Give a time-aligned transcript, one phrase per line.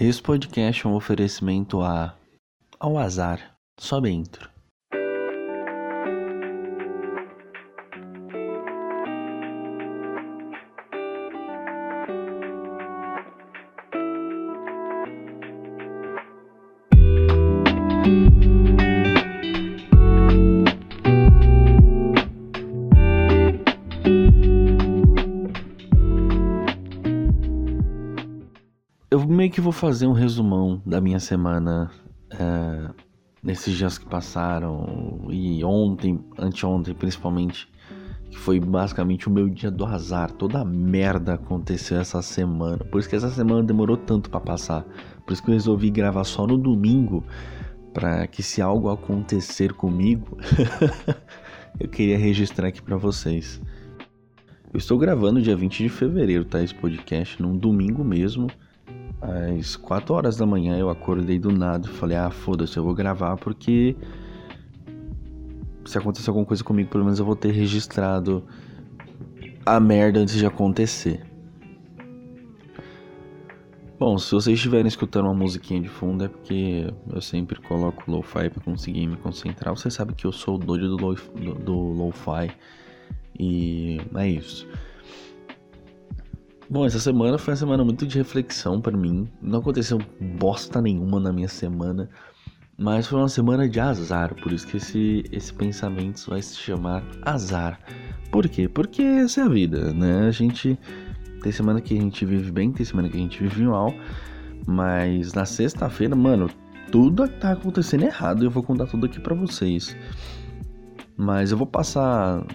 [0.00, 2.14] Esse podcast é um oferecimento a
[2.78, 4.48] ao azar, só dentro.
[29.48, 31.90] Meio que vou fazer um resumão da minha semana
[32.30, 32.90] é,
[33.42, 37.66] nesses dias que passaram e ontem, anteontem principalmente,
[38.30, 40.30] que foi basicamente o meu dia do azar.
[40.32, 42.84] Toda a merda aconteceu essa semana.
[42.84, 44.84] Por isso que essa semana demorou tanto para passar.
[45.24, 47.24] Por isso que eu resolvi gravar só no domingo,
[47.94, 50.36] para que se algo acontecer comigo,
[51.80, 53.62] eu queria registrar aqui para vocês.
[54.70, 56.62] Eu estou gravando dia 20 de fevereiro, tá?
[56.62, 58.48] Esse podcast num domingo mesmo
[59.20, 62.94] às 4 horas da manhã eu acordei do nada e falei: ah, foda-se, eu vou
[62.94, 63.96] gravar porque
[65.84, 68.44] se acontecer alguma coisa comigo, pelo menos eu vou ter registrado
[69.64, 71.26] a merda antes de acontecer.
[73.98, 78.48] Bom, se vocês estiverem escutando uma musiquinha de fundo é porque eu sempre coloco lo-fi
[78.48, 79.74] para conseguir me concentrar.
[79.74, 82.12] Vocês sabem que eu sou o doido do lo-fi lo
[83.38, 84.68] e é isso.
[86.70, 89.26] Bom, essa semana foi uma semana muito de reflexão para mim.
[89.40, 89.98] Não aconteceu
[90.38, 92.10] bosta nenhuma na minha semana,
[92.76, 94.34] mas foi uma semana de azar.
[94.34, 97.80] Por isso que esse, esse pensamento vai se chamar azar.
[98.30, 98.68] Por quê?
[98.68, 100.26] Porque essa é a vida, né?
[100.28, 100.78] A gente
[101.42, 103.94] tem semana que a gente vive bem, tem semana que a gente vive mal,
[104.66, 106.50] mas na sexta-feira, mano,
[106.92, 109.96] tudo tá acontecendo errado eu vou contar tudo aqui para vocês.
[111.20, 112.46] Mas eu vou passar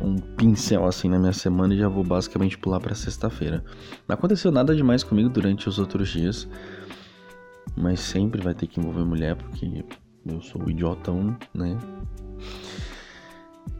[0.00, 3.64] um pincel assim na minha semana e já vou basicamente pular para sexta-feira.
[4.08, 6.48] Não aconteceu nada demais comigo durante os outros dias,
[7.76, 9.84] mas sempre vai ter que envolver mulher porque
[10.26, 11.78] eu sou idiotão, né?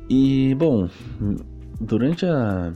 [0.09, 0.89] E bom,
[1.81, 2.73] durante a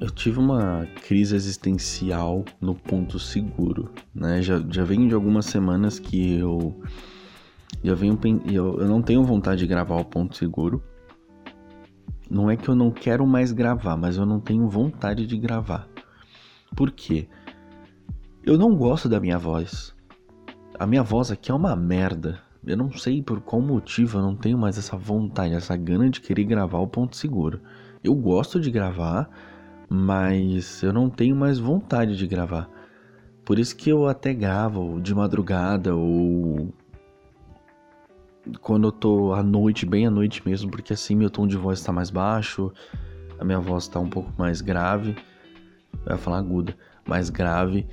[0.00, 4.40] eu tive uma crise existencial no ponto seguro, né?
[4.40, 6.82] Já, já vem de algumas semanas que eu
[7.82, 10.82] eu, venho, eu, eu não tenho vontade de gravar o ponto seguro.
[12.28, 15.88] Não é que eu não quero mais gravar, mas eu não tenho vontade de gravar.
[16.74, 17.28] Por quê?
[18.44, 19.94] Eu não gosto da minha voz.
[20.78, 22.40] A minha voz aqui é uma merda.
[22.66, 26.20] Eu não sei por qual motivo eu não tenho mais essa vontade, essa gana de
[26.20, 27.60] querer gravar o ponto seguro.
[28.02, 29.30] Eu gosto de gravar,
[29.88, 32.68] mas eu não tenho mais vontade de gravar.
[33.44, 36.74] Por isso que eu até gravo de madrugada ou
[38.60, 41.78] quando eu tô à noite, bem à noite mesmo, porque assim meu tom de voz
[41.78, 42.72] está mais baixo,
[43.38, 45.16] a minha voz está um pouco mais grave,
[46.04, 46.74] eu ia falar aguda,
[47.06, 47.86] mais grave,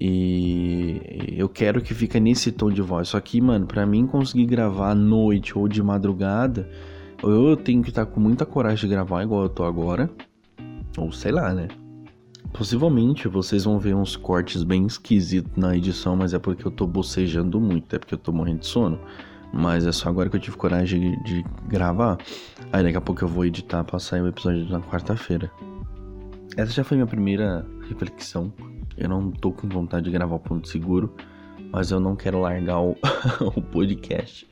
[0.00, 3.08] e eu quero que fique nesse tom de voz.
[3.08, 6.68] Só que, mano, para mim conseguir gravar à noite ou de madrugada,
[7.22, 10.08] ou eu tenho que estar tá com muita coragem de gravar igual eu tô agora,
[10.96, 11.68] ou sei lá, né?
[12.52, 16.86] Possivelmente vocês vão ver uns cortes bem esquisitos na edição, mas é porque eu tô
[16.86, 18.98] bocejando muito, é porque eu tô morrendo de sono.
[19.52, 22.18] Mas é só agora que eu tive coragem de, de gravar.
[22.72, 25.50] Aí daqui a pouco eu vou editar pra sair o episódio na quarta-feira.
[26.56, 28.52] Essa já foi minha primeira reflexão.
[28.96, 31.14] Eu não tô com vontade de gravar o ponto seguro,
[31.72, 32.96] mas eu não quero largar o,
[33.56, 34.48] o podcast.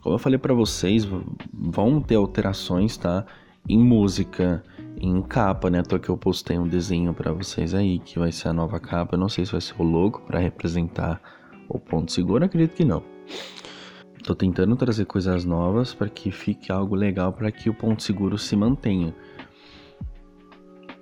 [0.00, 1.06] Como eu falei para vocês,
[1.52, 3.26] vão ter alterações, tá?
[3.68, 4.62] Em música,
[5.00, 5.82] em capa, né?
[5.82, 9.16] Tô que eu postei um desenho para vocês aí, que vai ser a nova capa.
[9.16, 11.20] Eu não sei se vai ser o logo para representar
[11.68, 13.02] o ponto seguro, acredito que não.
[14.28, 18.36] Tô tentando trazer coisas novas para que fique algo legal para que o ponto seguro
[18.36, 19.16] se mantenha.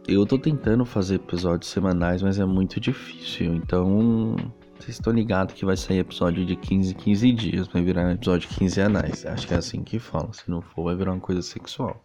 [0.07, 3.57] Eu tô tentando fazer episódios semanais, mas é muito difícil.
[3.57, 4.37] Então,
[4.79, 8.49] vocês estão ligados que vai sair episódio de 15 15 dias, vai virar um episódio
[8.49, 9.27] quinzenais.
[9.27, 10.33] Acho que é assim que fala.
[10.33, 12.01] Se não for, vai virar uma coisa sexual.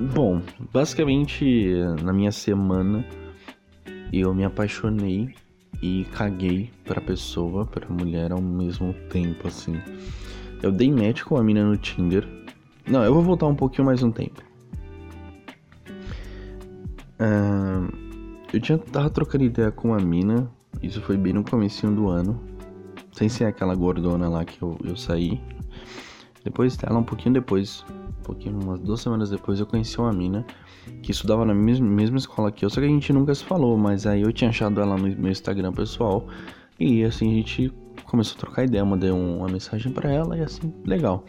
[0.00, 0.40] Bom,
[0.72, 1.70] basicamente
[2.02, 3.04] na minha semana
[4.10, 5.34] eu me apaixonei
[5.82, 9.80] e caguei pra pessoa, pra mulher ao mesmo tempo, assim.
[10.62, 12.26] Eu dei match com a mina no Tinder.
[12.88, 14.42] Não, eu vou voltar um pouquinho mais um tempo.
[17.18, 17.92] Uh,
[18.52, 20.50] eu tinha, tava trocando ideia com a mina,
[20.82, 22.40] isso foi bem no começo do ano.
[23.12, 25.40] Sem ser aquela gordona lá que eu, eu saí.
[26.44, 27.84] Depois dela, um pouquinho depois,
[28.20, 30.46] um pouquinho, umas duas semanas depois, eu conheci uma mina
[31.02, 34.06] que estudava na mesma, escola que eu, só que a gente nunca se falou, mas
[34.06, 36.26] aí eu tinha achado ela no meu Instagram pessoal
[36.78, 37.72] e assim a gente
[38.04, 41.24] começou a trocar ideia, mandei uma mensagem para ela e assim, legal.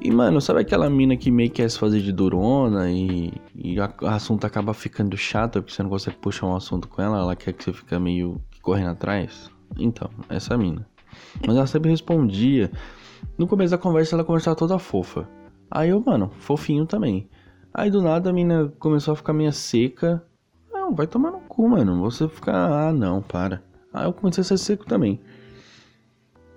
[0.00, 3.80] E, mano, sabe aquela mina que meio que quer se fazer de durona e, e
[3.80, 7.34] o assunto acaba ficando chato porque você não consegue puxar um assunto com ela, ela
[7.34, 9.50] quer que você fique meio correndo atrás?
[9.76, 10.86] Então, essa mina.
[11.44, 12.70] Mas ela sempre respondia.
[13.36, 15.28] No começo da conversa ela conversava toda fofa.
[15.68, 17.28] Aí eu, mano, fofinho também.
[17.72, 20.22] Aí do nada a mina começou a ficar meio seca.
[20.72, 22.00] Não, vai tomar no cu, mano.
[22.00, 22.88] Você ficar.
[22.88, 23.62] Ah, não, para.
[23.92, 25.20] Aí eu comecei a ser seco também.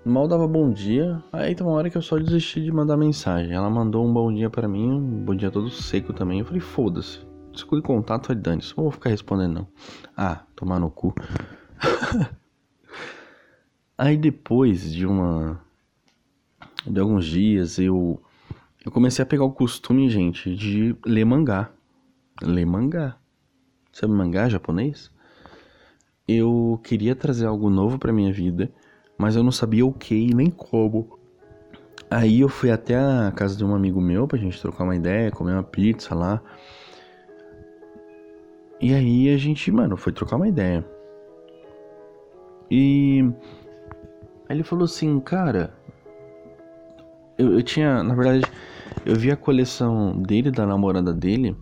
[0.04, 1.22] Mal dava bom dia.
[1.32, 3.54] Aí tem uma hora que eu só desisti de mandar mensagem.
[3.54, 6.40] Ela mandou um bom dia para mim, um bom dia todo seco também.
[6.40, 7.20] Eu falei, foda-se.
[7.54, 9.68] Exclui contato, vai dane Não vou ficar respondendo, não.
[10.16, 11.14] Ah, tomar no cu.
[13.96, 15.60] Aí depois de uma.
[16.86, 18.20] De alguns dias eu.
[18.84, 21.70] Eu comecei a pegar o costume, gente, de ler mangá.
[22.42, 23.16] Ler mangá.
[23.92, 25.10] Sabe mangá japonês?
[26.26, 28.72] Eu queria trazer algo novo para minha vida
[29.22, 31.16] mas eu não sabia o que e nem como.
[32.10, 35.30] Aí eu fui até a casa de um amigo meu pra gente trocar uma ideia,
[35.30, 36.42] comer uma pizza lá.
[38.80, 40.84] E aí a gente, mano, foi trocar uma ideia.
[42.68, 43.22] E
[44.48, 45.72] aí ele falou assim, cara,
[47.38, 48.44] eu, eu tinha, na verdade,
[49.04, 51.56] eu vi a coleção dele, da namorada dele.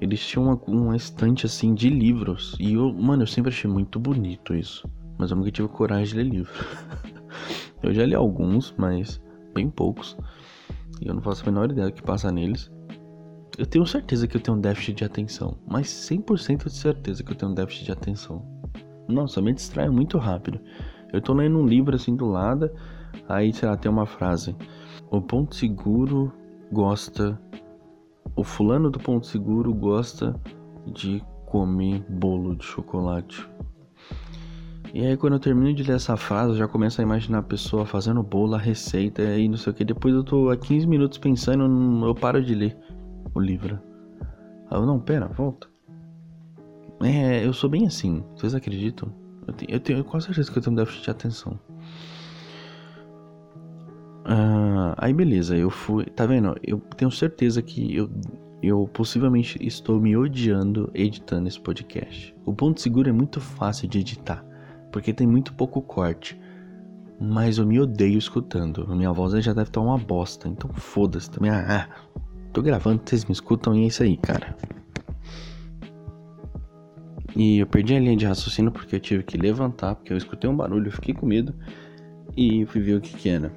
[0.00, 2.56] Eles tinham uma, uma estante assim de livros.
[2.60, 4.88] E eu, mano, eu sempre achei muito bonito isso
[5.18, 6.52] mas eu nunca tive coragem de ler livro.
[7.82, 9.20] eu já li alguns, mas
[9.52, 10.16] bem poucos.
[11.00, 12.70] E eu não faço a menor ideia do que passa neles.
[13.58, 17.32] Eu tenho certeza que eu tenho um déficit de atenção, mas 100% de certeza que
[17.32, 18.46] eu tenho um déficit de atenção.
[19.08, 20.60] Nossa, me distraio muito rápido.
[21.12, 22.70] Eu tô lendo um livro assim do lado,
[23.28, 24.54] aí, sei lá, tem uma frase.
[25.10, 26.32] O ponto seguro
[26.72, 27.40] gosta.
[28.36, 30.34] O fulano do ponto seguro gosta
[30.86, 33.48] de comer bolo de chocolate.
[34.94, 37.42] E aí quando eu termino de ler essa frase, eu já começo a imaginar a
[37.42, 39.84] pessoa fazendo bolo, a receita e não sei o que.
[39.84, 42.76] Depois eu tô há 15 minutos pensando, eu paro de ler
[43.34, 43.78] o livro.
[44.70, 45.66] Eu, não, pera, volta.
[47.02, 49.12] É, eu sou bem assim, vocês acreditam?
[49.46, 51.58] Eu tenho, eu tenho quase certeza que eu tenho déficit de atenção.
[54.24, 54.57] Ah,
[54.96, 56.04] aí beleza, eu fui.
[56.06, 56.54] Tá vendo?
[56.62, 58.10] Eu tenho certeza que eu,
[58.62, 62.34] eu possivelmente estou me odiando editando esse podcast.
[62.44, 64.44] O ponto seguro é muito fácil de editar
[64.90, 66.38] porque tem muito pouco corte.
[67.20, 68.86] Mas eu me odeio escutando.
[68.94, 70.48] Minha voz já deve estar uma bosta.
[70.48, 71.50] Então foda-se também.
[71.50, 71.88] Ah,
[72.52, 74.56] tô gravando, vocês me escutam e é isso aí, cara.
[77.36, 80.48] E eu perdi a linha de raciocínio porque eu tive que levantar, porque eu escutei
[80.48, 81.54] um barulho, eu fiquei com medo
[82.36, 83.52] e fui ver o que que era.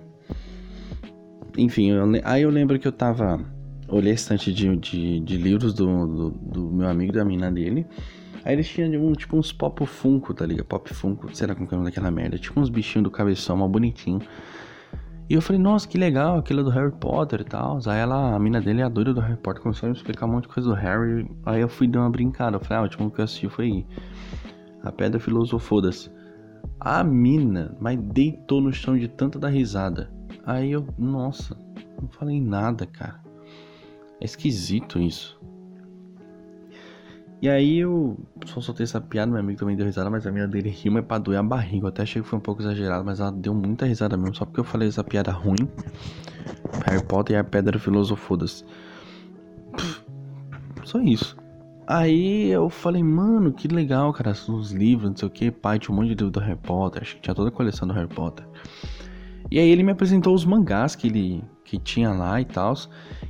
[1.58, 3.40] Enfim, eu, aí eu lembro que eu tava.
[3.88, 7.86] Olhei a estante de, de, de livros do, do, do meu amigo da mina dele.
[8.44, 10.66] Aí eles tinham um, tipo uns pop funko, tá ligado?
[10.66, 12.38] Pop funko, será como que é o nome daquela merda?
[12.38, 14.22] Tipo uns bichinhos do cabeção, mal bonitinho.
[15.30, 17.80] E eu falei, nossa, que legal, aquilo é do Harry Potter e tal.
[17.86, 20.26] Aí ela, a mina dele é a doida do Harry Potter, começou a me explicar
[20.26, 21.30] um monte de coisa do Harry.
[21.46, 22.58] Aí eu fui dar uma brincada.
[22.58, 23.86] Eu falei, ah, o último que eu assisti foi
[24.84, 26.10] A Pedra Filosofoda-se.
[26.80, 30.12] A mina, mas deitou no chão de tanta da risada.
[30.46, 31.58] Aí eu, nossa,
[32.02, 33.22] não falei nada, cara.
[34.20, 35.40] É esquisito isso.
[37.42, 40.48] E aí eu só soltei essa piada, meu amigo também deu risada, mas a minha
[40.48, 41.86] dele riu, mas pra doer a barriga.
[41.86, 44.46] Eu até achei que foi um pouco exagerado, mas ela deu muita risada mesmo, só
[44.46, 45.68] porque eu falei essa piada ruim.
[46.86, 48.64] Harry Potter e a Pedra Filosofodas.
[50.84, 51.36] Só isso.
[51.88, 55.50] Aí eu falei, mano, que legal, cara, os livros, não sei o que.
[55.50, 57.88] Pai tinha um monte de livro do Harry Potter, acho que tinha toda a coleção
[57.88, 58.46] do Harry Potter.
[59.52, 62.74] E aí ele me apresentou os mangás que ele que tinha lá e tal.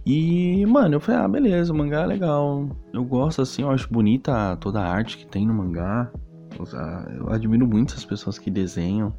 [0.06, 2.70] E, mano, eu falei, ah, beleza, o mangá é legal.
[2.94, 6.12] Eu gosto assim, eu acho bonita toda a arte que tem no mangá.
[7.18, 9.14] Eu admiro muito as pessoas que desenham.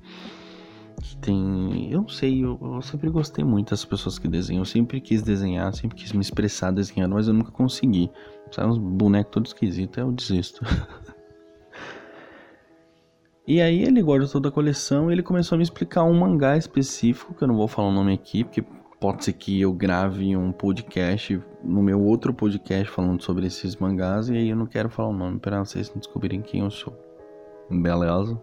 [1.00, 1.90] Que tem.
[1.90, 4.62] Eu não sei, eu, eu sempre gostei muito das pessoas que desenham.
[4.62, 8.10] Eu sempre quis desenhar, sempre quis me expressar desenhando, mas eu nunca consegui.
[8.50, 10.64] Sai uns bonecos todos esquisitos, eu desisto.
[13.46, 16.56] E aí ele guardou toda a coleção e ele começou a me explicar um mangá
[16.56, 18.62] específico, que eu não vou falar o nome aqui, porque
[19.00, 24.28] pode ser que eu grave um podcast no meu outro podcast falando sobre esses mangás
[24.28, 26.96] e aí eu não quero falar o nome para vocês não descobrirem quem eu sou.
[27.68, 28.40] Beleza?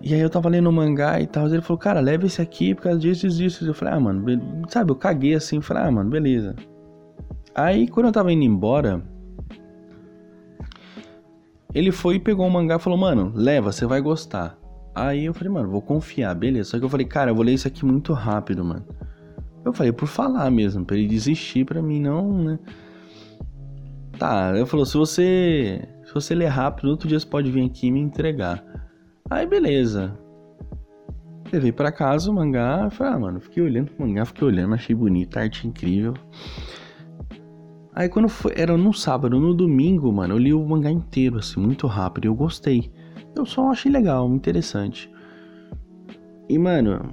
[0.00, 2.42] E aí eu tava lendo o mangá e tal, e ele falou, cara, leva esse
[2.42, 3.64] aqui por causa disso e disso.
[3.64, 4.24] Eu falei, ah, mano,
[4.68, 6.56] sabe, eu caguei assim, falei, ah, mano, beleza.
[7.54, 9.00] Aí quando eu tava indo embora,
[11.74, 14.58] ele foi e pegou o mangá e falou, mano, leva, você vai gostar.
[14.94, 16.70] Aí eu falei, mano, vou confiar, beleza.
[16.70, 18.84] Só que eu falei, cara, eu vou ler isso aqui muito rápido, mano.
[19.64, 22.58] Eu falei, por falar mesmo, pra ele desistir, pra mim não, né?
[24.18, 25.88] Tá, eu falou, se você.
[26.04, 28.64] Se você ler rápido, outro dia você pode vir aqui e me entregar.
[29.30, 30.18] Aí beleza.
[31.52, 34.94] Levei para casa o mangá, falei, ah, mano, fiquei olhando o mangá, fiquei olhando, achei
[34.94, 36.14] bonito, arte incrível.
[37.98, 41.58] Aí quando foi, era no sábado, no domingo, mano, eu li o mangá inteiro, assim,
[41.58, 42.92] muito rápido, eu gostei.
[43.34, 45.10] Eu só achei legal, interessante.
[46.48, 47.12] E, mano,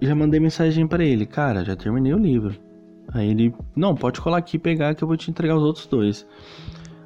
[0.00, 2.56] já mandei mensagem para ele, cara, já terminei o livro.
[3.12, 5.86] Aí ele, não, pode colar aqui e pegar que eu vou te entregar os outros
[5.86, 6.26] dois.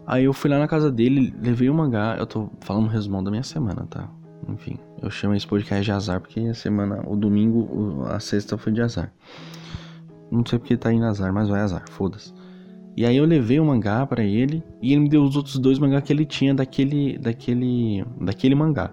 [0.07, 3.25] Aí eu fui lá na casa dele, levei o mangá, eu tô falando um resumão
[3.25, 4.09] da minha semana, tá?
[4.49, 8.73] Enfim, eu chamo esse podcast de azar porque a semana, o domingo, a sexta foi
[8.73, 9.13] de azar.
[10.31, 12.44] Não sei porque tá indo azar, mas vai azar, foda-se.
[12.97, 15.79] E aí eu levei o mangá para ele e ele me deu os outros dois
[15.79, 18.93] mangá que ele tinha daquele daquele daquele mangá,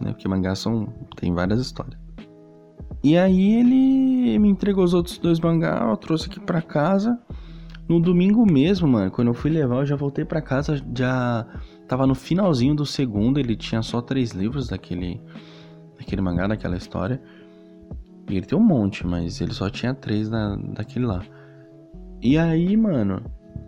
[0.00, 0.12] né?
[0.12, 1.98] Porque mangá são tem várias histórias.
[3.02, 7.18] E aí ele me entregou os outros dois mangá, eu trouxe aqui para casa.
[7.86, 11.46] No domingo mesmo, mano, quando eu fui levar, eu já voltei para casa, já
[11.86, 15.20] tava no finalzinho do segundo, ele tinha só três livros daquele
[15.98, 17.20] daquele mangá, daquela história.
[18.30, 21.22] E ele tem um monte, mas ele só tinha três da, daquele lá.
[22.24, 23.22] E aí, mano,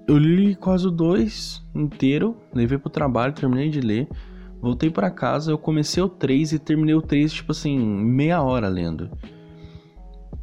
[0.08, 4.08] eu li quase o dois inteiro, levei pro trabalho, terminei de ler.
[4.62, 8.66] Voltei para casa, eu comecei o 3 e terminei o 3, tipo assim, meia hora
[8.66, 9.10] lendo.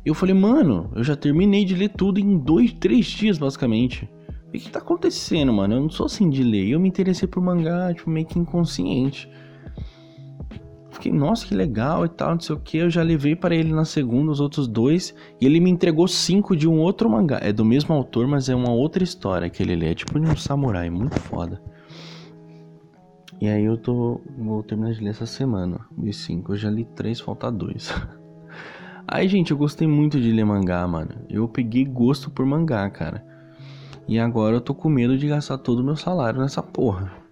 [0.05, 4.07] Eu falei, mano, eu já terminei de ler tudo em dois, três dias, basicamente.
[4.47, 5.73] O que, que tá acontecendo, mano?
[5.73, 6.69] Eu não sou assim de ler.
[6.69, 9.27] Eu me interessei por mangá, tipo, meio que inconsciente.
[10.93, 12.77] Fiquei, nossa, que legal e tal, não sei o que.
[12.77, 15.13] Eu já levei para ele na segunda os outros dois.
[15.41, 17.39] E ele me entregou cinco de um outro mangá.
[17.41, 19.91] É do mesmo autor, mas é uma outra história que ele lê.
[19.91, 21.61] É tipo de um samurai, muito foda.
[23.41, 24.21] E aí eu tô.
[24.37, 25.79] Vou terminar de ler essa semana.
[25.97, 26.53] Os cinco.
[26.53, 27.93] Eu já li três, falta dois.
[29.05, 31.11] Aí, gente, eu gostei muito de ler mangá, mano.
[31.29, 33.23] Eu peguei gosto por mangá, cara.
[34.07, 37.22] E agora eu tô com medo de gastar todo o meu salário nessa porra.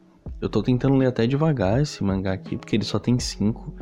[0.41, 3.73] Eu tô tentando ler até devagar esse mangá aqui, porque ele só tem cinco.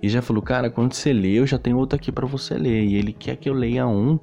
[0.00, 2.84] E já falou, cara, quando você lê, eu já tenho outro aqui para você ler.
[2.84, 4.18] E ele quer que eu leia um,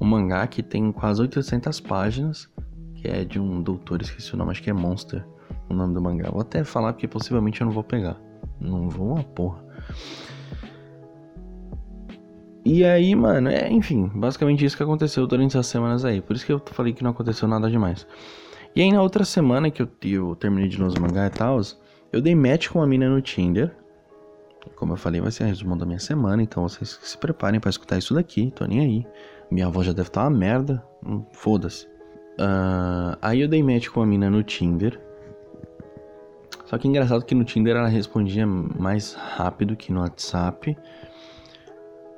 [0.00, 2.48] um mangá que tem quase 800 páginas,
[2.94, 5.24] que é de um doutor, esqueci o nome, acho que é Monster,
[5.68, 6.30] o nome do mangá.
[6.30, 8.16] Vou até falar porque possivelmente eu não vou pegar.
[8.60, 9.64] Não vou uma porra.
[12.64, 16.20] E aí, mano, é, enfim, basicamente isso que aconteceu durante essas semanas aí.
[16.20, 18.06] Por isso que eu falei que não aconteceu nada demais.
[18.74, 21.60] E aí na outra semana que eu, eu terminei de novo os mangá e tal,
[22.12, 23.74] eu dei match com uma mina no Tinder.
[24.76, 27.68] Como eu falei, vai ser a resumo da minha semana, então vocês se preparem para
[27.70, 29.06] escutar isso daqui, tô nem aí.
[29.50, 31.86] Minha voz já deve estar tá uma merda, hum, foda-se.
[32.38, 34.98] Uh, aí eu dei match com uma mina no Tinder.
[36.64, 40.76] Só que engraçado que no Tinder ela respondia mais rápido que no WhatsApp.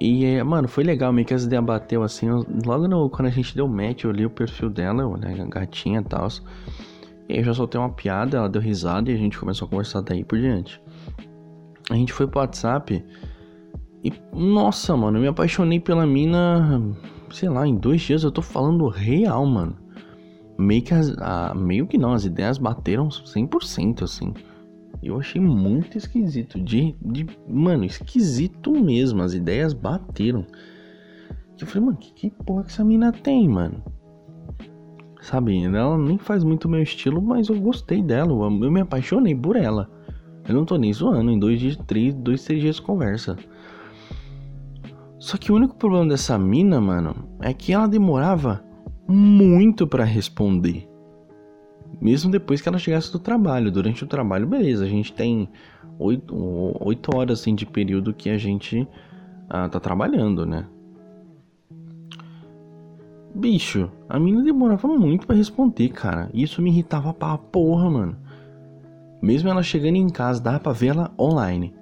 [0.06, 2.28] E, mano, foi legal, meio que as ideias bateu assim.
[2.66, 6.04] Logo no, quando a gente deu match, eu li o perfil dela, né, gatinha e
[6.04, 6.28] tal.
[7.26, 10.02] E eu já soltei uma piada, ela deu risada e a gente começou a conversar
[10.02, 10.78] daí por diante.
[11.88, 13.02] A gente foi pro WhatsApp
[14.04, 16.82] e, nossa, mano, eu me apaixonei pela mina,
[17.30, 19.74] sei lá, em dois dias eu tô falando real, mano.
[20.58, 24.34] Meio que, as, a, meio que não, as ideias bateram 100%, assim.
[25.04, 26.58] Eu achei muito esquisito.
[26.58, 27.26] De, de.
[27.48, 29.22] Mano, esquisito mesmo.
[29.22, 30.46] As ideias bateram.
[31.60, 33.82] Eu falei, mano, que, que porra que essa mina tem, mano?
[35.20, 38.32] Sabe, ela nem faz muito meu estilo, mas eu gostei dela.
[38.32, 39.90] Eu, eu me apaixonei por ela.
[40.48, 41.30] Eu não tô nem zoando.
[41.30, 43.36] Em dois dias, três, dois, três dias conversa.
[45.18, 48.62] Só que o único problema dessa mina, mano, é que ela demorava
[49.08, 50.86] muito para responder.
[52.00, 53.70] Mesmo depois que ela chegasse do trabalho.
[53.70, 55.48] Durante o trabalho, beleza, a gente tem
[55.98, 56.34] oito,
[56.80, 58.86] oito horas assim, de período que a gente
[59.48, 60.66] ah, tá trabalhando, né?
[63.34, 66.30] Bicho, a menina demorava muito para responder, cara.
[66.32, 68.16] Isso me irritava pra porra, mano.
[69.20, 71.74] Mesmo ela chegando em casa, dava pra ver ela online.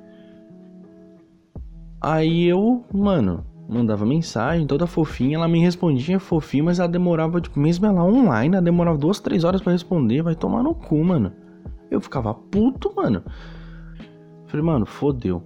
[2.01, 7.59] Aí eu, mano, mandava mensagem, toda fofinha, ela me respondia fofinha, mas ela demorava, tipo,
[7.59, 11.33] mesmo ela online, ela demorava duas, três horas para responder, vai tomar no cu, mano.
[11.91, 13.23] Eu ficava puto, mano.
[14.47, 15.43] Falei, mano, fodeu.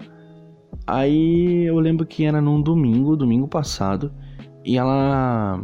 [0.86, 4.12] Aí eu lembro que era num domingo, domingo passado,
[4.64, 5.60] e ela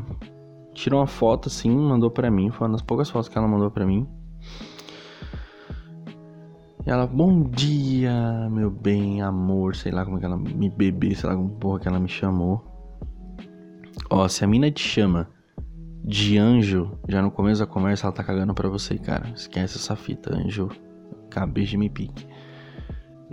[0.73, 3.71] tirou uma foto assim, mandou para mim, foi uma das poucas fotos que ela mandou
[3.71, 4.07] para mim.
[6.85, 11.31] E ela, bom dia, meu bem, amor, sei lá como que ela me bebê, sei
[11.31, 12.61] lá como porra que ela me chamou.
[14.11, 15.29] Ó, se a mina te chama
[16.05, 19.31] de anjo, já no começo da conversa ela tá cagando pra você, cara.
[19.31, 20.71] Esquece essa fita, anjo.
[21.31, 22.27] Cabeça de me pique.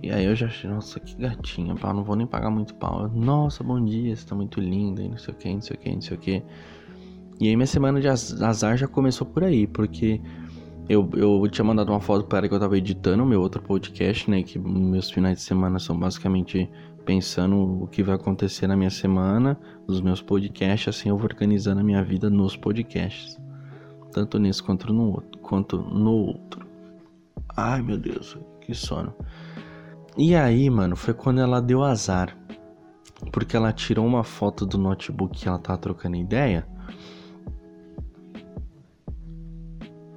[0.01, 3.09] E aí eu já achei, nossa, que gatinha, pá, não vou nem pagar muito pau.
[3.09, 5.79] Nossa, bom dia, você tá muito linda, e não sei o que, não sei o
[5.79, 6.43] que, não sei o que.
[7.41, 10.21] E aí minha semana de azar já começou por aí, porque
[10.89, 14.29] eu, eu tinha mandado uma foto para que eu tava editando o meu outro podcast,
[14.29, 14.41] né?
[14.41, 16.67] Que meus finais de semana são basicamente
[17.05, 21.81] pensando o que vai acontecer na minha semana, nos meus podcasts, assim eu vou organizando
[21.81, 23.39] a minha vida nos podcasts.
[24.11, 25.39] Tanto nesse quanto no outro.
[25.41, 26.65] Quanto no outro.
[27.55, 29.13] Ai meu Deus, que sono.
[30.17, 32.35] E aí, mano, foi quando ela deu azar.
[33.31, 36.67] Porque ela tirou uma foto do notebook que ela tava trocando ideia.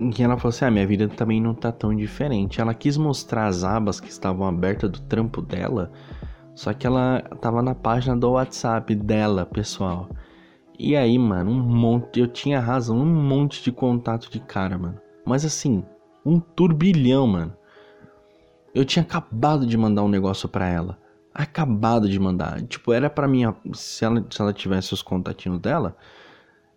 [0.03, 2.61] E ela falou assim: Ah, minha vida também não tá tão diferente.
[2.61, 5.93] Ela quis mostrar as abas que estavam abertas do trampo dela.
[6.55, 10.09] Só que ela tava na página do WhatsApp dela, pessoal.
[10.79, 12.21] E aí, mano, um monte.
[12.21, 15.01] Eu tinha razão, um monte de contato de cara, mano.
[15.25, 15.85] Mas assim,
[16.25, 17.57] um turbilhão, mano.
[18.75, 20.99] Eu tinha acabado de mandar um negócio para ela.
[21.35, 22.63] Acabado de mandar.
[22.63, 23.55] Tipo, era para minha.
[23.73, 25.97] Se ela, se ela tivesse os contatinhos dela,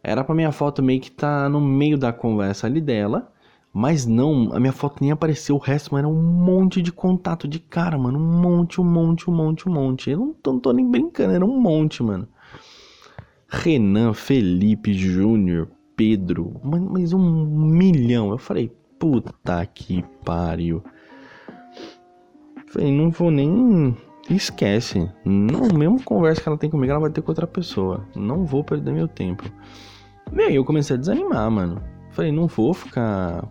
[0.06, 3.32] era pra minha foto meio que tá no meio da conversa ali dela.
[3.74, 7.46] Mas não, a minha foto nem apareceu, o resto, mano, era um monte de contato
[7.46, 8.18] de cara, mano.
[8.18, 10.10] Um monte, um monte, um monte, um monte.
[10.12, 12.26] Eu não tô, não tô nem brincando, era um monte, mano.
[13.50, 18.32] Renan, Felipe, Júnior, Pedro, mas um milhão.
[18.32, 20.82] Eu falei, puta que pariu.
[22.68, 23.96] Falei, não vou nem.
[24.30, 25.12] Esquece.
[25.24, 28.08] Não, mesmo conversa que ela tem comigo, ela vai ter com outra pessoa.
[28.16, 29.44] Não vou perder meu tempo.
[30.34, 31.82] Aí eu comecei a desanimar, mano.
[32.12, 33.48] Falei, não vou ficar.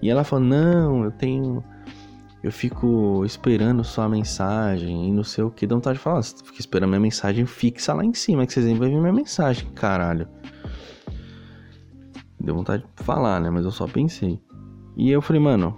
[0.00, 1.62] E ela falou, não, eu tenho.
[2.42, 5.66] Eu fico esperando só a mensagem e não sei o que.
[5.66, 8.66] Dá vontade de falar, você fica esperando minha mensagem fixa lá em cima, que vocês
[8.66, 10.28] vão ver minha mensagem, caralho.
[12.38, 13.48] Deu vontade de falar, né?
[13.48, 14.38] Mas eu só pensei.
[14.96, 15.76] E eu falei, mano,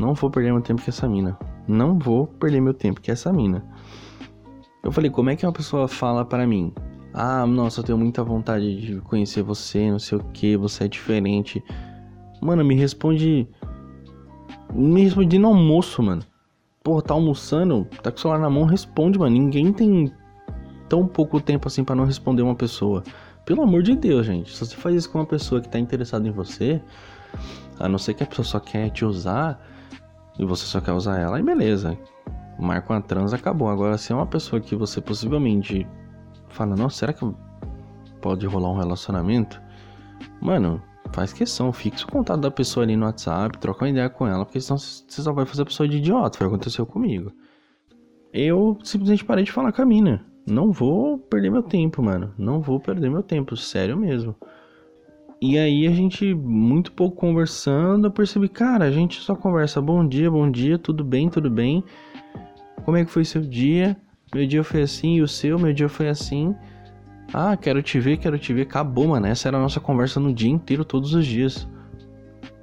[0.00, 1.38] não vou perder meu tempo com essa mina.
[1.68, 3.62] Não vou perder meu tempo com essa mina.
[4.82, 6.72] Eu falei, como é que uma pessoa fala para mim?
[7.14, 10.88] Ah, nossa, eu tenho muita vontade de conhecer você, não sei o que, você é
[10.88, 11.62] diferente.
[12.40, 13.46] Mano, me responde.
[14.72, 16.22] Me responde no almoço, mano.
[16.82, 19.36] Porra, tá almoçando, tá com o celular na mão, responde, mano.
[19.36, 20.10] Ninguém tem
[20.88, 23.02] tão pouco tempo assim para não responder uma pessoa.
[23.44, 24.54] Pelo amor de Deus, gente.
[24.54, 26.80] Se você faz isso com uma pessoa que tá interessada em você,
[27.78, 29.60] a não ser que a pessoa só quer te usar
[30.38, 31.98] e você só quer usar ela, aí beleza.
[32.58, 33.68] Marca uma trans, acabou.
[33.68, 35.86] Agora, se é uma pessoa que você possivelmente
[36.52, 37.24] fala, nossa, será que
[38.20, 39.60] pode rolar um relacionamento?
[40.40, 44.26] Mano, faz questão, fixa o contato da pessoa ali no WhatsApp, troca uma ideia com
[44.26, 46.86] ela, porque senão você só vai fazer a pessoa de idiota, foi o que aconteceu
[46.86, 47.32] comigo.
[48.32, 50.24] Eu simplesmente parei de falar com a mina.
[50.46, 52.32] Não vou perder meu tempo, mano.
[52.38, 54.34] Não vou perder meu tempo, sério mesmo.
[55.40, 60.06] E aí a gente, muito pouco conversando, eu percebi, cara, a gente só conversa bom
[60.06, 61.84] dia, bom dia, tudo bem, tudo bem.
[62.84, 63.96] Como é que foi seu dia?
[64.34, 66.54] Meu dia foi assim, e o seu, meu dia foi assim.
[67.34, 68.62] Ah, quero te ver, quero te ver.
[68.62, 69.26] Acabou, mano.
[69.26, 71.68] Essa era a nossa conversa no dia inteiro, todos os dias.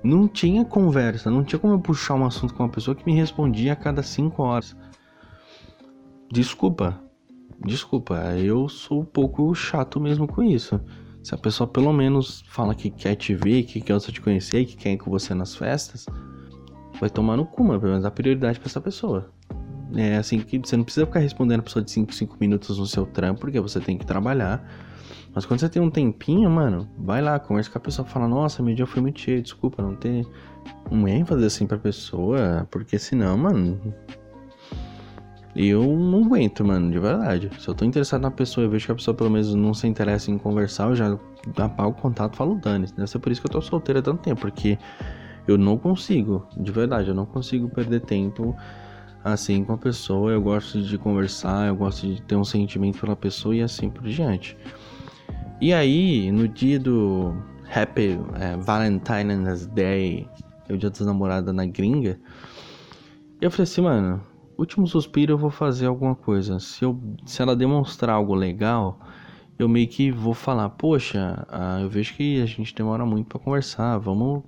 [0.04, 3.14] Não tinha conversa, não tinha como eu puxar um assunto com uma pessoa que me
[3.14, 4.76] respondia a cada cinco horas.
[6.32, 7.02] Desculpa,
[7.66, 10.80] desculpa, eu sou um pouco chato mesmo com isso.
[11.22, 14.78] Se a pessoa pelo menos fala que quer te ver, que quer te conhecer, que
[14.78, 16.06] quer ir com você nas festas,
[17.00, 19.32] vai tomar no cu, mas pelo menos dá prioridade pra essa pessoa.
[19.96, 22.86] É assim que você não precisa ficar respondendo a pessoa de 5 5 minutos no
[22.86, 24.64] seu trampo, porque você tem que trabalhar.
[25.34, 28.64] Mas quando você tem um tempinho, mano, vai lá, conversa com a pessoa, fala, nossa,
[28.64, 30.26] meu dia foi muito cheio, desculpa, não ter
[30.92, 33.80] um ênfase assim pra pessoa, porque senão, mano,
[35.56, 37.50] eu não aguento, mano, de verdade.
[37.60, 39.88] Se eu tô interessado na pessoa e vejo que a pessoa pelo menos não se
[39.88, 41.18] interessa em conversar, eu já
[41.58, 42.88] apago o contato e falo dane.
[42.96, 44.78] Deve ser por isso que eu tô solteiro há tanto tempo, porque
[45.48, 48.56] eu não consigo, de verdade, eu não consigo perder tempo
[49.34, 50.32] assim com a pessoa.
[50.32, 54.04] Eu gosto de conversar, eu gosto de ter um sentimento pela pessoa e assim por
[54.04, 54.58] diante.
[55.62, 57.36] E aí, no dia do
[57.74, 60.28] Happy é, Valentine's Day,
[60.68, 62.20] é o dia dos namorados na gringa,
[63.42, 64.22] eu falei assim, mano,
[64.58, 66.60] último suspiro eu vou fazer alguma coisa.
[66.60, 69.00] Se, eu, se ela demonstrar algo legal,
[69.58, 73.40] eu meio que vou falar, poxa, ah, eu vejo que a gente demora muito para
[73.40, 74.44] conversar, vamos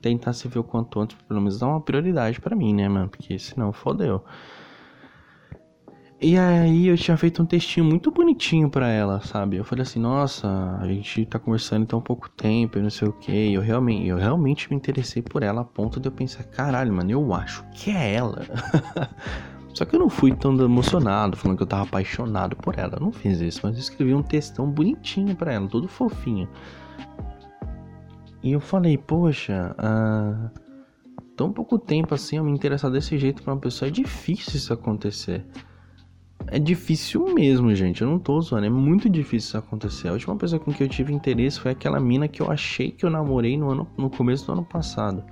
[0.00, 3.08] tentar se ver o quanto antes, pelo menos dar uma prioridade para mim, né, mano?
[3.08, 4.22] Porque senão fodeu.
[6.20, 9.56] E aí eu tinha feito um textinho muito bonitinho para ela, sabe?
[9.58, 13.06] Eu falei assim, nossa, a gente tá conversando então há pouco tempo e não sei
[13.06, 13.52] o que.
[13.52, 17.10] Eu realmente, eu realmente me interessei por ela a ponto de eu pensar, caralho, mano,
[17.10, 18.42] eu acho que é ela.
[19.74, 22.94] Só que eu não fui tão emocionado, falando que eu tava apaixonado por ela.
[22.94, 26.48] Eu não fiz isso, mas eu escrevi um textão bonitinho para ela, todo fofinho.
[28.46, 30.50] E eu falei, poxa, ah,
[31.36, 34.72] tão pouco tempo assim eu me interessar desse jeito pra uma pessoa, é difícil isso
[34.72, 35.44] acontecer.
[36.46, 38.02] É difícil mesmo, gente.
[38.02, 38.66] Eu não tô zoando.
[38.66, 40.06] É muito difícil isso acontecer.
[40.06, 43.04] A última pessoa com que eu tive interesse foi aquela mina que eu achei que
[43.04, 45.24] eu namorei no, ano, no começo do ano passado.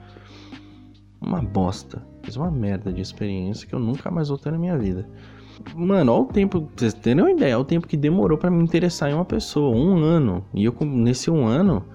[1.21, 2.05] Uma bosta.
[2.25, 5.09] Fiz uma merda de experiência que eu nunca mais vou ter na minha vida.
[5.77, 8.51] Mano, olha o tempo, pra vocês terem uma ideia, olha o tempo que demorou para
[8.51, 10.45] me interessar em uma pessoa, um ano.
[10.53, 11.87] E eu, nesse um ano,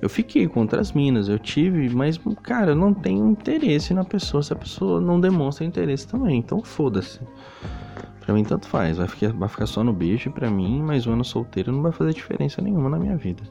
[0.00, 4.42] eu fiquei com outras minas, eu tive, mas, cara, eu não tenho interesse na pessoa
[4.42, 6.38] se a pessoa não demonstra interesse também.
[6.38, 7.20] Então foda-se.
[8.20, 8.98] Pra mim, tanto faz.
[8.98, 10.28] Vai ficar, vai ficar só no beijo.
[10.28, 13.42] E pra mim, mais um ano solteiro não vai fazer diferença nenhuma na minha vida.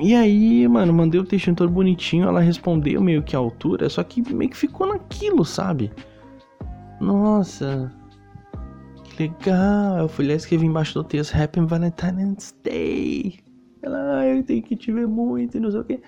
[0.00, 2.26] E aí, mano, mandei o textinho todo bonitinho.
[2.26, 5.92] Ela respondeu meio que a altura, só que meio que ficou naquilo, sabe?
[7.00, 7.92] Nossa,
[9.04, 9.98] que legal.
[9.98, 13.51] Eu fui lá e escrevi embaixo do texto: Happy Valentine's Day.
[13.82, 16.00] Ela, ah, eu tenho que te ver muito e não sei o que.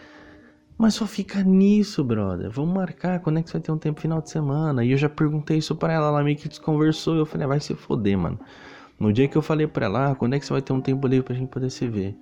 [0.77, 2.51] Mas só fica nisso, brother.
[2.51, 4.85] Vamos marcar quando é que você vai ter um tempo final de semana.
[4.85, 7.17] E eu já perguntei isso pra ela, ela meio que desconversou.
[7.17, 8.39] Eu falei, ah, vai se foder, mano.
[8.99, 10.81] No dia que eu falei pra ela, ah, quando é que você vai ter um
[10.81, 12.17] tempo livre pra gente poder se ver?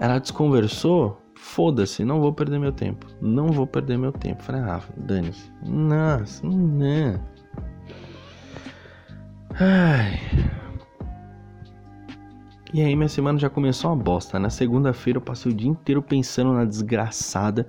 [0.00, 3.06] Ela desconversou, foda-se, não vou perder meu tempo.
[3.20, 4.42] Não vou perder meu tempo.
[4.42, 5.50] Falei, ah, dane-se.
[5.66, 7.20] Nossa, não.
[9.60, 10.20] Ai.
[12.72, 14.38] E aí minha semana já começou uma bosta.
[14.38, 17.66] Na segunda-feira eu passei o dia inteiro pensando na desgraçada.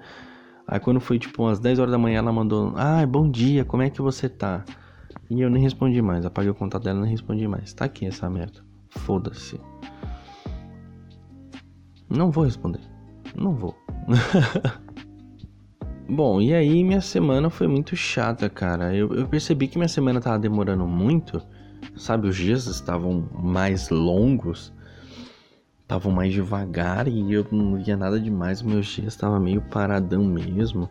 [0.67, 3.81] Aí quando foi tipo umas 10 horas da manhã ela mandou: "Ah, bom dia, como
[3.81, 4.65] é que você tá?"
[5.29, 6.25] E eu nem respondi mais.
[6.25, 7.73] Apaguei o contato dela nem respondi mais.
[7.73, 8.59] Tá aqui essa merda.
[8.89, 9.59] Foda-se.
[12.09, 12.81] Não vou responder.
[13.35, 13.75] Não vou.
[16.09, 18.93] Bom, e aí minha semana foi muito chata, cara.
[18.95, 21.41] Eu, eu percebi que minha semana tava demorando muito.
[21.95, 24.73] Sabe, os dias estavam mais longos
[25.89, 30.87] estavam mais devagar e eu não via nada demais, meus dias estavam meio paradão mesmo.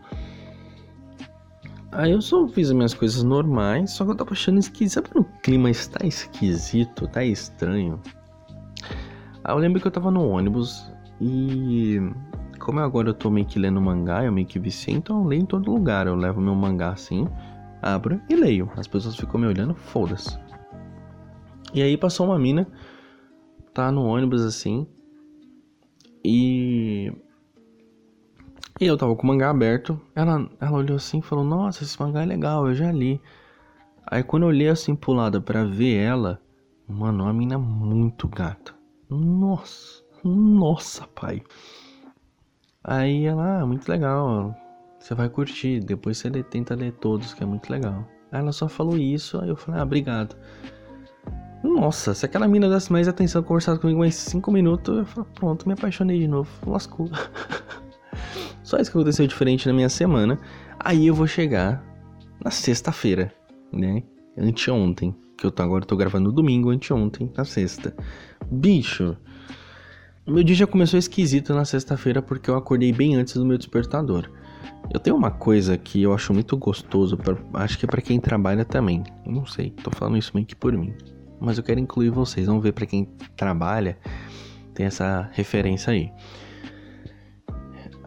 [1.92, 4.94] Aí eu só fiz as minhas coisas normais, só que eu tava achando esquisito.
[4.94, 8.00] Sabe quando o clima está esquisito, tá estranho?
[9.44, 12.00] Aí eu lembro que eu tava no ônibus e
[12.58, 15.42] como agora eu tô meio que lendo mangá, eu meio que viciei, então eu leio
[15.42, 16.08] em todo lugar.
[16.08, 17.24] Eu levo meu mangá assim,
[17.80, 18.68] abro e leio.
[18.76, 20.36] As pessoas ficam me olhando, foda-se.
[21.72, 22.66] E aí passou uma mina
[23.72, 24.86] tá no ônibus assim.
[26.24, 27.12] E.
[28.80, 30.00] E eu tava com o mangá aberto.
[30.14, 33.20] Ela, ela olhou assim e falou: Nossa, esse mangá é legal, eu já li.
[34.06, 36.40] Aí quando eu olhei assim pro lado pra ver ela,
[36.88, 38.74] mano, uma mina muito gata.
[39.10, 41.42] Nossa, nossa, pai.
[42.82, 44.54] Aí ela, ah, muito legal,
[44.98, 45.80] você vai curtir.
[45.80, 48.06] Depois você tenta ler todos, que é muito legal.
[48.32, 50.36] Aí ela só falou isso, aí eu falei, ah, obrigado.
[51.62, 55.66] Nossa, se aquela mina desse mais atenção, conversasse comigo mais 5 minutos, eu falo, pronto,
[55.66, 56.48] me apaixonei de novo.
[56.66, 57.10] Lascou.
[58.62, 60.38] Só isso que aconteceu diferente na minha semana.
[60.78, 61.82] Aí eu vou chegar
[62.44, 63.32] na sexta-feira,
[63.72, 64.02] né?
[64.36, 65.14] Anteontem.
[65.36, 67.94] Que eu tô, agora tô gravando no domingo, anteontem, na sexta.
[68.50, 69.16] Bicho,
[70.26, 74.30] meu dia já começou esquisito na sexta-feira porque eu acordei bem antes do meu despertador.
[74.92, 78.20] Eu tenho uma coisa que eu acho muito gostoso, pra, acho que é para quem
[78.20, 79.02] trabalha também.
[79.24, 80.94] Eu não sei, tô falando isso meio que por mim
[81.40, 82.46] mas eu quero incluir vocês.
[82.46, 83.04] Vamos ver para quem
[83.36, 83.98] trabalha,
[84.74, 86.10] tem essa referência aí.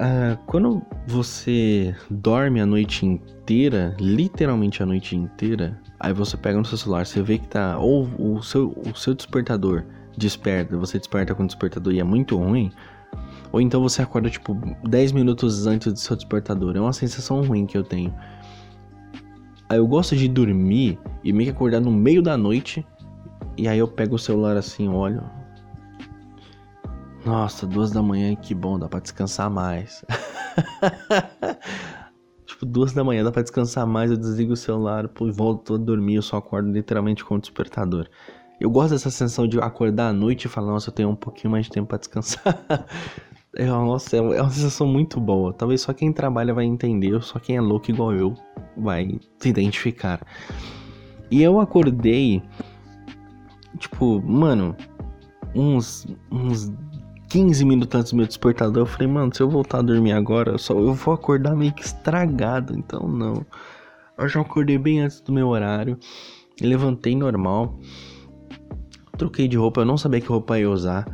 [0.02, 6.66] Uh, quando você dorme a noite inteira, literalmente a noite inteira, aí você pega no
[6.66, 7.78] seu celular, você vê que tá.
[7.78, 9.84] Ou o seu, o seu despertador
[10.18, 12.72] desperta, você desperta com o despertador e é muito ruim.
[13.52, 14.56] Ou então você acorda tipo
[14.88, 16.76] 10 minutos antes do seu despertador.
[16.76, 18.14] É uma sensação ruim que eu tenho.
[19.70, 22.86] Aí eu gosto de dormir e meio que acordar no meio da noite
[23.62, 25.22] e aí eu pego o celular assim, olho.
[27.24, 30.04] Nossa, duas da manhã, que bom, dá pra descansar mais.
[32.44, 35.78] tipo, duas da manhã dá pra descansar mais, eu desligo o celular, pô, volto a
[35.78, 38.08] dormir, eu só acordo literalmente com o despertador.
[38.60, 41.52] Eu gosto dessa sensação de acordar à noite e falar, nossa, eu tenho um pouquinho
[41.52, 42.42] mais de tempo pra descansar.
[43.56, 45.54] é, nossa, é uma sensação muito boa.
[45.54, 48.34] Talvez só quem trabalha vai entender, só quem é louco igual eu
[48.76, 50.20] vai se identificar.
[51.30, 52.42] E eu acordei
[53.82, 54.76] tipo, mano,
[55.56, 56.72] uns, uns
[57.28, 60.52] 15 minutos antes do meu despertador, eu falei, mano, se eu voltar a dormir agora,
[60.52, 63.46] eu, só, eu vou acordar meio que estragado, então não.
[64.18, 65.98] Eu já acordei bem antes do meu horário,
[66.62, 67.80] levantei normal,
[69.18, 71.06] troquei de roupa, eu não sabia que roupa ia usar,